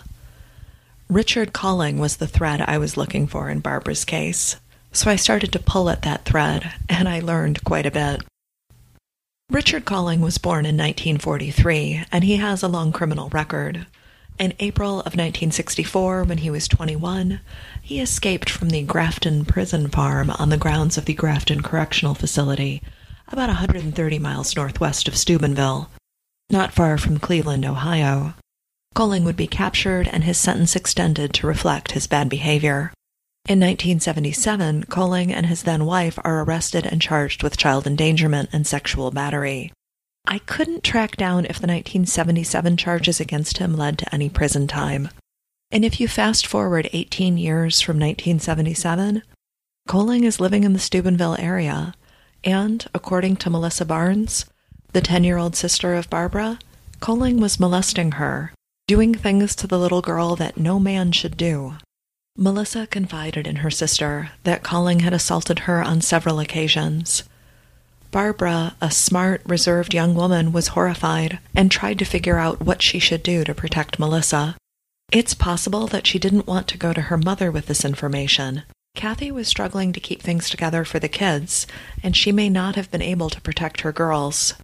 Richard 1.14 1.52
Colling 1.52 1.98
was 1.98 2.16
the 2.16 2.26
thread 2.26 2.60
I 2.60 2.76
was 2.76 2.96
looking 2.96 3.28
for 3.28 3.48
in 3.48 3.60
Barbara's 3.60 4.04
case, 4.04 4.56
so 4.90 5.08
I 5.08 5.14
started 5.14 5.52
to 5.52 5.60
pull 5.60 5.88
at 5.88 6.02
that 6.02 6.24
thread, 6.24 6.72
and 6.88 7.08
I 7.08 7.20
learned 7.20 7.62
quite 7.62 7.86
a 7.86 7.92
bit. 7.92 8.24
Richard 9.48 9.84
Colling 9.84 10.20
was 10.20 10.38
born 10.38 10.66
in 10.66 10.76
1943, 10.76 12.06
and 12.10 12.24
he 12.24 12.38
has 12.38 12.64
a 12.64 12.68
long 12.68 12.90
criminal 12.90 13.28
record. 13.28 13.86
In 14.40 14.54
April 14.58 14.94
of 14.98 15.14
1964, 15.14 16.24
when 16.24 16.38
he 16.38 16.50
was 16.50 16.66
21, 16.66 17.38
he 17.80 18.00
escaped 18.00 18.50
from 18.50 18.70
the 18.70 18.82
Grafton 18.82 19.44
prison 19.44 19.90
farm 19.90 20.30
on 20.30 20.48
the 20.48 20.56
grounds 20.56 20.98
of 20.98 21.04
the 21.04 21.14
Grafton 21.14 21.62
Correctional 21.62 22.16
Facility, 22.16 22.82
about 23.28 23.50
130 23.50 24.18
miles 24.18 24.56
northwest 24.56 25.06
of 25.06 25.16
Steubenville, 25.16 25.88
not 26.50 26.72
far 26.72 26.98
from 26.98 27.20
Cleveland, 27.20 27.64
Ohio. 27.64 28.34
Colling 28.94 29.24
would 29.24 29.36
be 29.36 29.48
captured 29.48 30.06
and 30.06 30.22
his 30.22 30.38
sentence 30.38 30.76
extended 30.76 31.34
to 31.34 31.48
reflect 31.48 31.92
his 31.92 32.06
bad 32.06 32.28
behavior. 32.28 32.92
In 33.46 33.58
1977, 33.58 34.84
Colling 34.84 35.32
and 35.32 35.46
his 35.46 35.64
then 35.64 35.84
wife 35.84 36.16
are 36.22 36.42
arrested 36.42 36.86
and 36.86 37.02
charged 37.02 37.42
with 37.42 37.56
child 37.56 37.88
endangerment 37.88 38.50
and 38.52 38.64
sexual 38.64 39.10
battery. 39.10 39.72
I 40.26 40.38
couldn't 40.38 40.84
track 40.84 41.16
down 41.16 41.44
if 41.44 41.60
the 41.60 41.66
1977 41.66 42.76
charges 42.76 43.20
against 43.20 43.58
him 43.58 43.76
led 43.76 43.98
to 43.98 44.14
any 44.14 44.30
prison 44.30 44.66
time. 44.68 45.10
And 45.72 45.84
if 45.84 46.00
you 46.00 46.06
fast 46.06 46.46
forward 46.46 46.88
18 46.92 47.36
years 47.36 47.80
from 47.80 47.96
1977, 47.96 49.22
Colling 49.88 50.24
is 50.24 50.40
living 50.40 50.62
in 50.62 50.72
the 50.72 50.78
Steubenville 50.78 51.36
area, 51.38 51.94
and 52.44 52.86
according 52.94 53.36
to 53.36 53.50
Melissa 53.50 53.84
Barnes, 53.84 54.46
the 54.92 55.00
10 55.00 55.24
year 55.24 55.36
old 55.36 55.56
sister 55.56 55.94
of 55.94 56.08
Barbara, 56.08 56.60
Colling 57.00 57.40
was 57.40 57.60
molesting 57.60 58.12
her, 58.12 58.54
doing 58.86 59.14
things 59.14 59.56
to 59.56 59.66
the 59.66 59.78
little 59.78 60.02
girl 60.02 60.36
that 60.36 60.58
no 60.58 60.78
man 60.78 61.10
should 61.10 61.36
do. 61.36 61.74
Melissa 62.36 62.86
confided 62.86 63.46
in 63.46 63.56
her 63.56 63.70
sister 63.70 64.30
that 64.42 64.62
Colling 64.62 65.00
had 65.00 65.14
assaulted 65.14 65.60
her 65.60 65.82
on 65.82 66.00
several 66.00 66.38
occasions. 66.38 67.22
Barbara, 68.10 68.76
a 68.80 68.90
smart, 68.90 69.40
reserved 69.46 69.94
young 69.94 70.14
woman, 70.14 70.52
was 70.52 70.68
horrified 70.68 71.38
and 71.54 71.70
tried 71.70 71.98
to 71.98 72.04
figure 72.04 72.38
out 72.38 72.60
what 72.60 72.82
she 72.82 72.98
should 72.98 73.22
do 73.22 73.42
to 73.44 73.54
protect 73.54 73.98
Melissa. 73.98 74.56
It's 75.10 75.34
possible 75.34 75.86
that 75.86 76.06
she 76.06 76.18
didn't 76.18 76.46
want 76.46 76.68
to 76.68 76.78
go 76.78 76.92
to 76.92 77.02
her 77.02 77.16
mother 77.16 77.50
with 77.50 77.66
this 77.66 77.84
information. 77.84 78.64
Kathy 78.94 79.32
was 79.32 79.48
struggling 79.48 79.92
to 79.92 80.00
keep 80.00 80.22
things 80.22 80.50
together 80.50 80.84
for 80.84 80.98
the 80.98 81.08
kids, 81.08 81.66
and 82.02 82.16
she 82.16 82.32
may 82.32 82.48
not 82.48 82.76
have 82.76 82.90
been 82.90 83.02
able 83.02 83.30
to 83.30 83.40
protect 83.40 83.80
her 83.80 83.92
girls. 83.92 84.54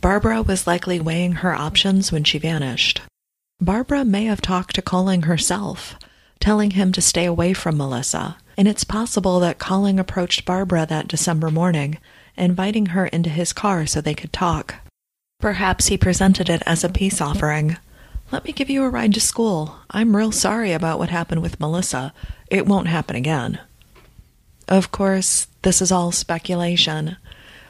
Barbara 0.00 0.42
was 0.42 0.66
likely 0.66 0.98
weighing 0.98 1.32
her 1.32 1.54
options 1.54 2.10
when 2.10 2.24
she 2.24 2.38
vanished. 2.38 3.02
Barbara 3.60 4.04
may 4.04 4.26
have 4.26 4.40
talked 4.40 4.76
to 4.76 4.82
Colling 4.82 5.22
herself, 5.22 5.96
telling 6.38 6.72
him 6.72 6.92
to 6.92 7.00
stay 7.00 7.24
away 7.24 7.52
from 7.52 7.76
Melissa, 7.76 8.36
and 8.56 8.68
it's 8.68 8.84
possible 8.84 9.40
that 9.40 9.58
Colling 9.58 9.98
approached 9.98 10.44
Barbara 10.44 10.86
that 10.86 11.08
December 11.08 11.50
morning 11.50 11.98
inviting 12.36 12.86
her 12.86 13.06
into 13.06 13.30
his 13.30 13.52
car 13.52 13.84
so 13.84 14.00
they 14.00 14.14
could 14.14 14.32
talk. 14.32 14.76
Perhaps 15.40 15.88
he 15.88 15.98
presented 15.98 16.48
it 16.48 16.62
as 16.66 16.84
a 16.84 16.88
peace 16.88 17.20
offering. 17.20 17.76
Let 18.30 18.44
me 18.44 18.52
give 18.52 18.70
you 18.70 18.84
a 18.84 18.90
ride 18.90 19.14
to 19.14 19.20
school. 19.20 19.80
I'm 19.90 20.14
real 20.14 20.30
sorry 20.30 20.70
about 20.70 21.00
what 21.00 21.10
happened 21.10 21.42
with 21.42 21.58
Melissa. 21.58 22.12
It 22.48 22.64
won't 22.64 22.86
happen 22.86 23.16
again. 23.16 23.58
Of 24.68 24.92
course, 24.92 25.48
this 25.62 25.82
is 25.82 25.90
all 25.90 26.12
speculation. 26.12 27.16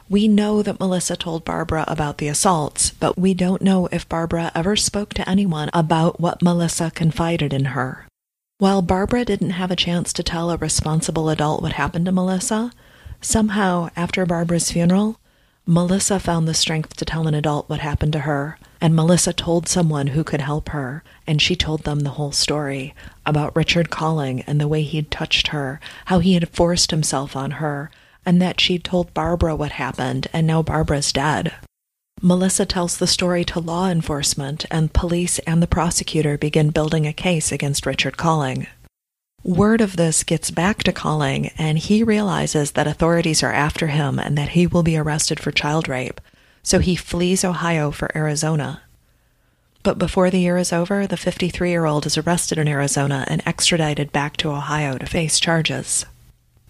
We 0.09 0.27
know 0.27 0.63
that 0.63 0.79
Melissa 0.79 1.15
told 1.15 1.45
Barbara 1.45 1.85
about 1.87 2.17
the 2.17 2.27
assaults, 2.27 2.89
but 2.89 3.17
we 3.17 3.33
don't 3.33 3.61
know 3.61 3.87
if 3.91 4.09
Barbara 4.09 4.51
ever 4.55 4.75
spoke 4.75 5.13
to 5.13 5.29
anyone 5.29 5.69
about 5.73 6.19
what 6.19 6.41
Melissa 6.41 6.91
confided 6.91 7.53
in 7.53 7.65
her. 7.65 8.07
While 8.57 8.81
Barbara 8.81 9.23
didn't 9.23 9.51
have 9.51 9.71
a 9.71 9.75
chance 9.75 10.11
to 10.13 10.23
tell 10.23 10.49
a 10.49 10.57
responsible 10.57 11.29
adult 11.29 11.61
what 11.61 11.73
happened 11.73 12.05
to 12.05 12.11
Melissa, 12.11 12.71
Somehow, 13.21 13.89
after 13.97 14.25
Barbara's 14.25 14.71
funeral, 14.71 15.19
Melissa 15.65 16.19
found 16.19 16.47
the 16.47 16.53
strength 16.53 16.95
to 16.95 17.05
tell 17.05 17.27
an 17.27 17.33
adult 17.33 17.69
what 17.69 17.81
happened 17.81 18.13
to 18.13 18.19
her, 18.19 18.57
and 18.79 18.95
Melissa 18.95 19.33
told 19.33 19.67
someone 19.67 20.07
who 20.07 20.23
could 20.23 20.39
help 20.41 20.69
her, 20.69 21.03
and 21.27 21.41
she 21.41 21.55
told 21.55 21.83
them 21.83 21.99
the 21.99 22.11
whole 22.11 22.31
story 22.31 22.95
about 23.25 23.55
Richard 23.55 23.89
Colling 23.89 24.41
and 24.43 24.59
the 24.59 24.69
way 24.69 24.83
he'd 24.83 25.11
touched 25.11 25.49
her, 25.49 25.81
how 26.05 26.19
he 26.19 26.33
had 26.33 26.49
forced 26.49 26.91
himself 26.91 27.35
on 27.35 27.51
her, 27.51 27.91
and 28.29 28.39
that 28.39 28.61
she'd 28.61 28.83
told 28.83 29.11
Barbara 29.15 29.55
what 29.55 29.71
happened, 29.71 30.27
and 30.31 30.45
now 30.45 30.61
Barbara's 30.61 31.11
dead. 31.11 31.51
Melissa 32.21 32.63
tells 32.63 32.95
the 32.95 33.07
story 33.07 33.43
to 33.45 33.59
law 33.59 33.89
enforcement, 33.89 34.67
and 34.69 34.93
police 34.93 35.39
and 35.47 35.63
the 35.63 35.67
prosecutor 35.67 36.37
begin 36.37 36.69
building 36.69 37.07
a 37.07 37.11
case 37.11 37.51
against 37.51 37.87
Richard 37.87 38.17
Colling. 38.17 38.67
Word 39.43 39.81
of 39.81 39.95
this 39.95 40.23
gets 40.23 40.51
back 40.51 40.83
to 40.83 40.93
Colling, 40.93 41.47
and 41.57 41.79
he 41.79 42.03
realizes 42.03 42.73
that 42.73 42.85
authorities 42.85 43.41
are 43.41 43.51
after 43.51 43.87
him 43.87 44.19
and 44.19 44.37
that 44.37 44.49
he 44.49 44.67
will 44.67 44.83
be 44.83 44.95
arrested 44.95 45.39
for 45.39 45.51
child 45.51 45.89
rape, 45.89 46.21
so 46.61 46.77
he 46.77 46.95
flees 46.95 47.43
Ohio 47.43 47.89
for 47.89 48.15
Arizona. 48.15 48.83
But 49.81 49.97
before 49.97 50.29
the 50.29 50.39
year 50.39 50.59
is 50.59 50.71
over, 50.71 51.07
the 51.07 51.17
53 51.17 51.71
year 51.71 51.85
old 51.85 52.05
is 52.05 52.15
arrested 52.15 52.59
in 52.59 52.67
Arizona 52.67 53.25
and 53.27 53.41
extradited 53.47 54.11
back 54.11 54.37
to 54.37 54.51
Ohio 54.51 54.99
to 54.99 55.07
face 55.07 55.39
charges. 55.39 56.05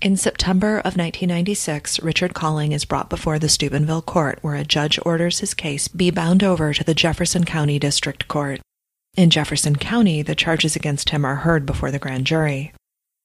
In 0.01 0.15
September 0.15 0.77
of 0.77 0.95
1996, 0.95 2.01
Richard 2.01 2.33
Colling 2.33 2.71
is 2.71 2.85
brought 2.85 3.09
before 3.09 3.37
the 3.37 3.49
Steubenville 3.49 4.01
court, 4.01 4.39
where 4.41 4.55
a 4.55 4.63
judge 4.63 4.97
orders 5.05 5.39
his 5.39 5.53
case 5.53 5.89
be 5.89 6.09
bound 6.09 6.41
over 6.41 6.73
to 6.73 6.85
the 6.85 6.93
Jefferson 6.93 7.43
County 7.43 7.77
District 7.79 8.25
Court. 8.29 8.61
In 9.17 9.29
Jefferson 9.29 9.75
County, 9.75 10.21
the 10.21 10.35
charges 10.35 10.77
against 10.77 11.09
him 11.09 11.25
are 11.25 11.35
heard 11.35 11.65
before 11.65 11.91
the 11.91 11.99
grand 11.99 12.25
jury. 12.25 12.71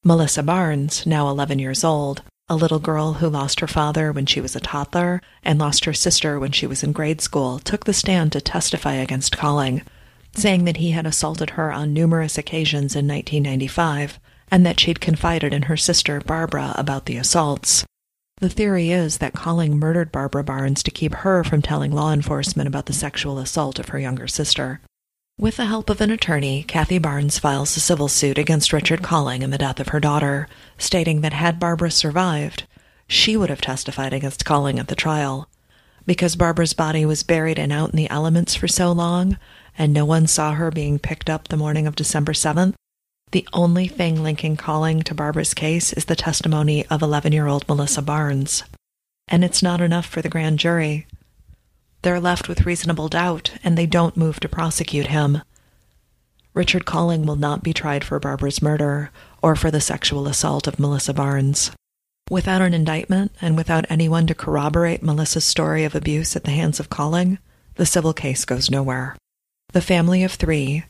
Melissa 0.03 0.43
Barnes, 0.43 1.07
now 1.07 1.29
11 1.29 1.61
years 1.61 1.85
old, 1.85 2.23
a 2.49 2.57
little 2.57 2.81
girl 2.81 3.15
who 3.15 3.29
lost 3.29 3.61
her 3.61 3.69
father 3.69 4.11
when 4.11 4.27
she 4.27 4.41
was 4.41 4.57
a 4.57 4.61
toddler 4.61 5.23
and 5.45 5.61
lost 5.61 5.85
her 5.85 5.95
sister 5.95 6.41
when 6.41 6.51
she 6.51 6.67
was 6.67 6.83
in 6.83 6.91
grade 6.91 7.21
school, 7.21 7.61
took 7.61 7.85
the 7.85 7.95
stand 7.95 8.33
to 8.33 8.41
testify 8.41 8.95
against 8.95 9.37
Colling, 9.37 9.83
saying 10.35 10.65
that 10.65 10.79
he 10.79 10.91
had 10.91 11.07
assaulted 11.07 11.51
her 11.51 11.73
on 11.73 11.93
numerous 11.93 12.37
occasions 12.37 12.97
in 12.97 13.07
1995 13.07 14.19
and 14.51 14.65
that 14.65 14.81
she'd 14.81 15.01
confided 15.01 15.53
in 15.53 15.63
her 15.63 15.77
sister 15.77 16.21
Barbara 16.21 16.75
about 16.77 17.07
the 17.07 17.17
assaults. 17.17 17.85
The 18.39 18.49
theory 18.49 18.91
is 18.91 19.19
that 19.19 19.33
Colling 19.33 19.79
murdered 19.79 20.11
Barbara 20.11 20.45
Barnes 20.45 20.83
to 20.83 20.91
keep 20.91 21.15
her 21.15 21.45
from 21.45 21.63
telling 21.63 21.93
law 21.93 22.13
enforcement 22.13 22.67
about 22.67 22.87
the 22.87 22.93
sexual 22.93 23.39
assault 23.39 23.79
of 23.79 23.91
her 23.91 23.99
younger 23.99 24.27
sister. 24.27 24.81
With 25.39 25.57
the 25.57 25.67
help 25.67 25.91
of 25.91 26.01
an 26.01 26.11
attorney, 26.11 26.63
Kathy 26.63 26.99
Barnes 26.99 27.39
files 27.39 27.77
a 27.77 27.81
civil 27.81 28.09
suit 28.09 28.39
against 28.39 28.73
Richard 28.73 29.03
Colling 29.03 29.43
in 29.43 29.51
the 29.51 29.59
death 29.59 29.81
of 29.81 29.89
her 29.89 30.01
daughter, 30.01 30.49
stating 30.79 31.21
that 31.23 31.33
had 31.33 31.59
Barbara 31.59 31.91
survived, 31.91 32.65
she 33.09 33.37
would 33.37 33.51
have 33.51 33.61
testified 33.61 34.13
against 34.13 34.45
Colling 34.45 34.79
at 34.79 34.89
the 34.89 34.95
trial. 34.95 35.49
Because 36.07 36.37
Barbara's 36.37 36.75
body 36.75 37.05
was 37.05 37.23
buried 37.23 37.59
and 37.59 37.73
out 37.73 37.91
in 37.91 37.97
the 37.97 38.11
elements 38.11 38.55
for 38.55 38.69
so 38.69 38.93
long, 38.93 39.39
and 39.77 39.93
no 39.93 40.05
one 40.05 40.27
saw 40.27 40.53
her 40.53 40.71
being 40.71 40.99
picked 40.99 41.31
up 41.31 41.49
the 41.49 41.57
morning 41.57 41.87
of 41.87 41.97
December 41.97 42.33
7th, 42.33 42.75
the 43.33 43.49
only 43.53 43.89
thing 43.89 44.23
linking 44.23 44.57
Colling 44.57 45.03
to 45.03 45.15
Barbara's 45.15 45.55
case 45.55 45.93
is 45.93 46.05
the 46.05 46.17
testimony 46.17 46.87
of 46.87 47.03
11 47.03 47.33
year 47.33 47.47
old 47.47 47.67
Melissa 47.69 48.03
Barnes. 48.03 48.63
And 49.29 49.45
it's 49.45 49.63
not 49.63 49.81
enough 49.81 50.07
for 50.07 50.23
the 50.23 50.29
grand 50.29 50.59
jury 50.59 51.07
they're 52.05 52.21
left 52.21 52.49
with 52.49 52.67
reasonable 52.67 53.09
doubt 53.09 53.53
and 53.65 53.79
they 53.79 53.87
don't 53.87 54.17
move 54.17 54.39
to 54.41 54.49
prosecute 54.49 55.07
him. 55.07 55.41
Richard 56.53 56.85
Colling 56.85 57.25
will 57.25 57.35
not 57.35 57.63
be 57.63 57.73
tried 57.73 58.05
for 58.05 58.21
Barbara's 58.21 58.61
murder 58.61 59.11
or 59.43 59.57
for 59.57 59.71
the 59.71 59.81
sexual 59.81 60.29
assault 60.29 60.67
of 60.67 60.79
Melissa 60.79 61.15
Barnes. 61.15 61.71
Without 62.31 62.61
an 62.61 62.75
indictment 62.75 63.33
and 63.41 63.57
without 63.57 63.87
anyone 63.89 64.27
to 64.27 64.35
corroborate 64.35 65.03
Melissa's 65.03 65.47
story 65.47 65.85
of 65.85 65.95
abuse 65.95 66.37
at 66.37 66.45
the 66.45 66.51
hands 66.51 66.79
of 66.79 66.91
Colling, 66.91 67.39
the 67.77 67.87
civil 67.87 68.13
case 68.13 68.45
goes 68.45 68.71
nowhere. 68.71 69.17
The 69.73 69.81
family 69.81 70.23
of 70.25 70.33
three, 70.33 70.85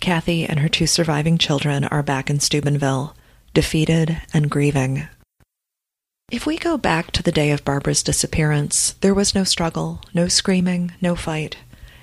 Kathy 0.00 0.44
and 0.44 0.60
her 0.60 0.68
two 0.68 0.86
surviving 0.86 1.38
children, 1.38 1.84
are 1.84 2.02
back 2.02 2.30
in 2.30 2.40
Steubenville, 2.40 3.14
defeated 3.52 4.20
and 4.32 4.50
grieving. 4.50 5.08
If 6.30 6.46
we 6.46 6.56
go 6.56 6.76
back 6.78 7.10
to 7.12 7.22
the 7.22 7.32
day 7.32 7.50
of 7.50 7.64
Barbara's 7.64 8.02
disappearance, 8.02 8.94
there 9.00 9.14
was 9.14 9.34
no 9.34 9.44
struggle, 9.44 10.00
no 10.12 10.26
screaming, 10.26 10.92
no 11.00 11.14
fight. 11.14 11.58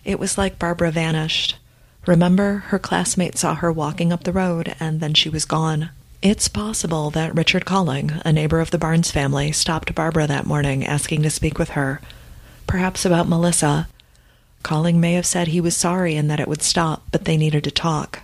It 0.06 0.20
was 0.20 0.38
like 0.38 0.60
Barbara 0.60 0.92
vanished. 0.92 1.58
Remember, 2.06 2.58
her 2.68 2.80
classmate 2.80 3.38
saw 3.38 3.56
her 3.56 3.72
walking 3.72 4.14
up 4.14 4.24
the 4.24 4.32
road 4.32 4.76
and 4.80 5.00
then 5.00 5.14
she 5.14 5.30
was 5.30 5.46
gone. 5.46 5.90
It's 6.22 6.48
possible 6.48 7.10
that 7.12 7.36
Richard 7.36 7.66
Colling, 7.66 8.12
a 8.24 8.32
neighbor 8.32 8.60
of 8.60 8.72
the 8.72 8.78
Barnes 8.78 9.10
family, 9.10 9.52
stopped 9.52 9.94
Barbara 9.96 10.28
that 10.28 10.46
morning 10.46 10.86
asking 10.86 11.24
to 11.24 11.30
speak 11.32 11.58
with 11.58 11.70
her. 11.70 12.00
Perhaps 12.68 13.06
about 13.06 13.28
Melissa. 13.28 13.88
Colling 14.64 15.00
may 15.00 15.14
have 15.14 15.26
said 15.26 15.48
he 15.48 15.62
was 15.62 15.76
sorry 15.76 16.16
and 16.16 16.30
that 16.30 16.40
it 16.40 16.48
would 16.48 16.62
stop, 16.62 17.04
but 17.12 17.26
they 17.26 17.38
needed 17.38 17.64
to 17.64 17.72
talk. 17.72 18.24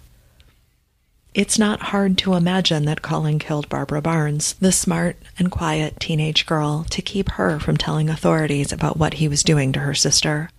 It's 1.33 1.59
not 1.59 1.93
hard 1.93 2.17
to 2.19 2.33
imagine 2.33 2.85
that 2.85 3.03
Colling 3.03 3.37
killed 3.37 3.69
Barbara 3.69 4.01
Barnes, 4.01 4.53
the 4.53 4.71
smart 4.71 5.17
and 5.37 5.51
quiet 5.51 5.99
teenage 5.99 6.47
girl, 6.47 6.85
to 6.89 7.01
keep 7.01 7.29
her 7.31 7.59
from 7.59 7.77
telling 7.77 8.09
authorities 8.09 8.71
about 8.71 8.97
what 8.97 9.15
he 9.15 9.27
was 9.27 9.43
doing 9.43 9.71
to 9.73 9.81
her 9.81 9.93
sister. 9.93 10.49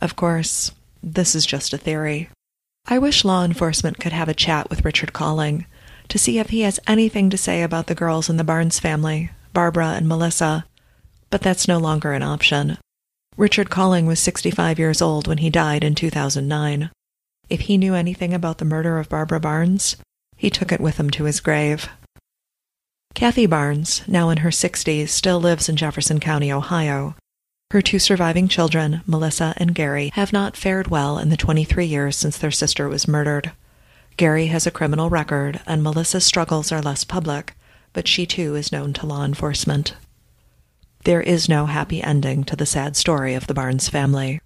Of 0.00 0.14
course, 0.14 0.70
this 1.02 1.34
is 1.34 1.44
just 1.44 1.72
a 1.72 1.78
theory. 1.78 2.28
I 2.86 2.98
wish 2.98 3.24
law 3.24 3.44
enforcement 3.44 3.98
could 3.98 4.12
have 4.12 4.28
a 4.28 4.34
chat 4.34 4.70
with 4.70 4.84
Richard 4.84 5.12
Colling 5.12 5.66
to 6.08 6.18
see 6.18 6.38
if 6.38 6.50
he 6.50 6.60
has 6.60 6.80
anything 6.86 7.30
to 7.30 7.36
say 7.36 7.62
about 7.62 7.88
the 7.88 7.94
girls 7.94 8.30
in 8.30 8.36
the 8.36 8.44
Barnes 8.44 8.78
family, 8.78 9.30
Barbara 9.52 9.88
and 9.88 10.06
Melissa, 10.08 10.64
but 11.30 11.42
that's 11.42 11.68
no 11.68 11.78
longer 11.78 12.12
an 12.12 12.22
option. 12.22 12.78
Richard 13.38 13.70
Colling 13.70 14.06
was 14.06 14.18
65 14.18 14.80
years 14.80 15.00
old 15.00 15.28
when 15.28 15.38
he 15.38 15.48
died 15.48 15.84
in 15.84 15.94
2009. 15.94 16.90
If 17.48 17.60
he 17.60 17.78
knew 17.78 17.94
anything 17.94 18.34
about 18.34 18.58
the 18.58 18.64
murder 18.64 18.98
of 18.98 19.08
Barbara 19.08 19.38
Barnes, 19.38 19.94
he 20.36 20.50
took 20.50 20.72
it 20.72 20.80
with 20.80 20.96
him 20.96 21.08
to 21.10 21.22
his 21.22 21.38
grave. 21.38 21.88
Kathy 23.14 23.46
Barnes, 23.46 24.02
now 24.08 24.30
in 24.30 24.38
her 24.38 24.50
60s, 24.50 25.10
still 25.10 25.40
lives 25.40 25.68
in 25.68 25.76
Jefferson 25.76 26.18
County, 26.18 26.50
Ohio. 26.50 27.14
Her 27.70 27.80
two 27.80 28.00
surviving 28.00 28.48
children, 28.48 29.02
Melissa 29.06 29.54
and 29.56 29.72
Gary, 29.72 30.10
have 30.14 30.32
not 30.32 30.56
fared 30.56 30.88
well 30.88 31.16
in 31.16 31.28
the 31.28 31.36
23 31.36 31.86
years 31.86 32.16
since 32.16 32.36
their 32.36 32.50
sister 32.50 32.88
was 32.88 33.06
murdered. 33.06 33.52
Gary 34.16 34.46
has 34.46 34.66
a 34.66 34.72
criminal 34.72 35.10
record, 35.10 35.60
and 35.64 35.80
Melissa's 35.80 36.26
struggles 36.26 36.72
are 36.72 36.82
less 36.82 37.04
public, 37.04 37.54
but 37.92 38.08
she 38.08 38.26
too 38.26 38.56
is 38.56 38.72
known 38.72 38.92
to 38.94 39.06
law 39.06 39.24
enforcement. 39.24 39.94
There 41.04 41.20
is 41.20 41.48
no 41.48 41.66
happy 41.66 42.02
ending 42.02 42.44
to 42.44 42.56
the 42.56 42.66
sad 42.66 42.96
story 42.96 43.34
of 43.34 43.46
the 43.46 43.54
Barnes 43.54 43.88
family. 43.88 44.40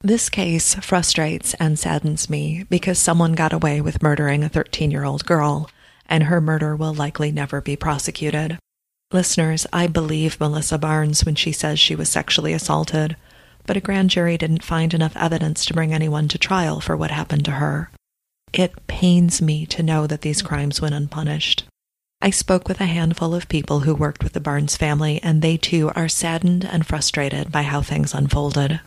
This 0.00 0.28
case 0.28 0.74
frustrates 0.76 1.54
and 1.54 1.78
saddens 1.78 2.28
me 2.28 2.64
because 2.68 2.98
someone 2.98 3.32
got 3.32 3.52
away 3.52 3.80
with 3.80 4.02
murdering 4.02 4.44
a 4.44 4.48
13 4.48 4.90
year 4.90 5.04
old 5.04 5.24
girl, 5.24 5.70
and 6.06 6.24
her 6.24 6.40
murder 6.40 6.76
will 6.76 6.92
likely 6.92 7.32
never 7.32 7.60
be 7.60 7.76
prosecuted. 7.76 8.58
Listeners, 9.12 9.66
I 9.72 9.86
believe 9.86 10.40
Melissa 10.40 10.76
Barnes 10.76 11.24
when 11.24 11.36
she 11.36 11.52
says 11.52 11.78
she 11.78 11.94
was 11.94 12.08
sexually 12.08 12.52
assaulted, 12.52 13.16
but 13.66 13.76
a 13.76 13.80
grand 13.80 14.10
jury 14.10 14.36
didn't 14.36 14.64
find 14.64 14.92
enough 14.92 15.16
evidence 15.16 15.64
to 15.64 15.74
bring 15.74 15.94
anyone 15.94 16.28
to 16.28 16.38
trial 16.38 16.80
for 16.80 16.96
what 16.96 17.10
happened 17.10 17.44
to 17.46 17.52
her. 17.52 17.90
It 18.52 18.86
pains 18.86 19.40
me 19.40 19.66
to 19.66 19.82
know 19.82 20.06
that 20.06 20.20
these 20.20 20.42
crimes 20.42 20.80
went 20.80 20.94
unpunished. 20.94 21.64
I 22.24 22.30
spoke 22.30 22.68
with 22.68 22.80
a 22.80 22.86
handful 22.86 23.34
of 23.34 23.50
people 23.50 23.80
who 23.80 23.94
worked 23.94 24.24
with 24.24 24.32
the 24.32 24.40
Barnes 24.40 24.78
family, 24.78 25.20
and 25.22 25.42
they 25.42 25.58
too 25.58 25.92
are 25.94 26.08
saddened 26.08 26.64
and 26.64 26.86
frustrated 26.86 27.52
by 27.52 27.64
how 27.64 27.82
things 27.82 28.14
unfolded. 28.14 28.80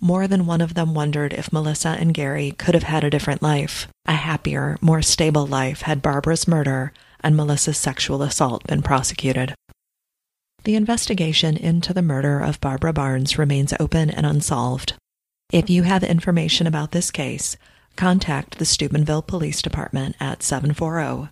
More 0.00 0.26
than 0.26 0.46
one 0.46 0.60
of 0.60 0.74
them 0.74 0.92
wondered 0.92 1.32
if 1.32 1.52
Melissa 1.52 1.90
and 1.90 2.12
Gary 2.12 2.50
could 2.50 2.74
have 2.74 2.82
had 2.82 3.04
a 3.04 3.08
different 3.08 3.40
life, 3.40 3.86
a 4.06 4.14
happier, 4.14 4.78
more 4.80 5.00
stable 5.00 5.46
life 5.46 5.82
had 5.82 6.02
Barbara's 6.02 6.48
murder 6.48 6.92
and 7.20 7.36
Melissa's 7.36 7.78
sexual 7.78 8.20
assault 8.20 8.66
been 8.66 8.82
prosecuted. 8.82 9.54
The 10.64 10.74
investigation 10.74 11.56
into 11.56 11.94
the 11.94 12.02
murder 12.02 12.40
of 12.40 12.60
Barbara 12.60 12.92
Barnes 12.92 13.38
remains 13.38 13.72
open 13.78 14.10
and 14.10 14.26
unsolved. 14.26 14.94
If 15.52 15.70
you 15.70 15.84
have 15.84 16.02
information 16.02 16.66
about 16.66 16.90
this 16.90 17.12
case, 17.12 17.56
contact 17.94 18.58
the 18.58 18.64
Steubenville 18.64 19.22
Police 19.22 19.62
Department 19.62 20.16
at 20.18 20.42
740 20.42 21.30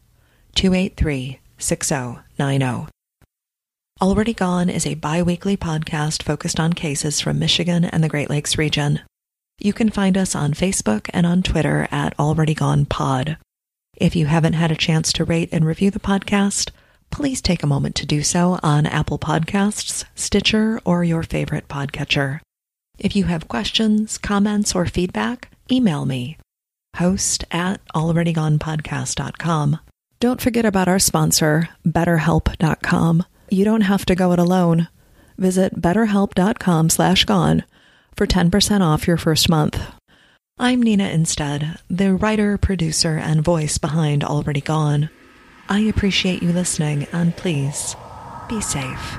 283 0.60 1.40
6090. 1.56 2.86
Already 4.02 4.34
Gone 4.34 4.68
is 4.68 4.86
a 4.86 4.92
bi 4.92 5.22
weekly 5.22 5.56
podcast 5.56 6.22
focused 6.22 6.60
on 6.60 6.74
cases 6.74 7.18
from 7.18 7.38
Michigan 7.38 7.82
and 7.86 8.04
the 8.04 8.10
Great 8.10 8.28
Lakes 8.28 8.58
region. 8.58 9.00
You 9.58 9.72
can 9.72 9.88
find 9.88 10.18
us 10.18 10.34
on 10.34 10.52
Facebook 10.52 11.08
and 11.14 11.24
on 11.24 11.42
Twitter 11.42 11.88
at 11.90 12.12
Already 12.18 12.52
Gone 12.52 12.84
Pod. 12.84 13.38
If 13.96 14.14
you 14.14 14.26
haven't 14.26 14.52
had 14.52 14.70
a 14.70 14.76
chance 14.76 15.14
to 15.14 15.24
rate 15.24 15.48
and 15.50 15.64
review 15.64 15.90
the 15.90 15.98
podcast, 15.98 16.72
please 17.10 17.40
take 17.40 17.62
a 17.62 17.66
moment 17.66 17.94
to 17.94 18.04
do 18.04 18.22
so 18.22 18.60
on 18.62 18.84
Apple 18.84 19.18
Podcasts, 19.18 20.04
Stitcher, 20.14 20.78
or 20.84 21.02
your 21.02 21.22
favorite 21.22 21.68
podcatcher. 21.68 22.40
If 22.98 23.16
you 23.16 23.24
have 23.24 23.48
questions, 23.48 24.18
comments, 24.18 24.74
or 24.74 24.84
feedback, 24.84 25.48
email 25.72 26.04
me, 26.04 26.36
host 26.96 27.46
at 27.50 27.80
alreadygonepodcast.com. 27.94 29.78
Don't 30.20 30.40
forget 30.40 30.64
about 30.64 30.88
our 30.88 30.98
sponsor, 30.98 31.68
BetterHelp.com 31.86 33.24
you 33.50 33.64
don't 33.64 33.82
have 33.82 34.06
to 34.06 34.14
go 34.14 34.32
it 34.32 34.38
alone. 34.38 34.88
Visit 35.36 35.80
betterhelp.com 35.80 36.90
slash 36.90 37.24
gone 37.24 37.64
for 38.14 38.26
10% 38.26 38.80
off 38.80 39.06
your 39.06 39.16
first 39.16 39.48
month. 39.48 39.80
I'm 40.58 40.82
Nina 40.82 41.08
Innsted, 41.08 41.78
the 41.88 42.14
writer, 42.14 42.58
producer, 42.58 43.16
and 43.16 43.42
voice 43.42 43.78
behind 43.78 44.22
Already 44.22 44.60
Gone. 44.60 45.10
I 45.68 45.80
appreciate 45.80 46.42
you 46.42 46.52
listening, 46.52 47.06
and 47.12 47.36
please, 47.36 47.96
be 48.48 48.60
safe. 48.60 49.16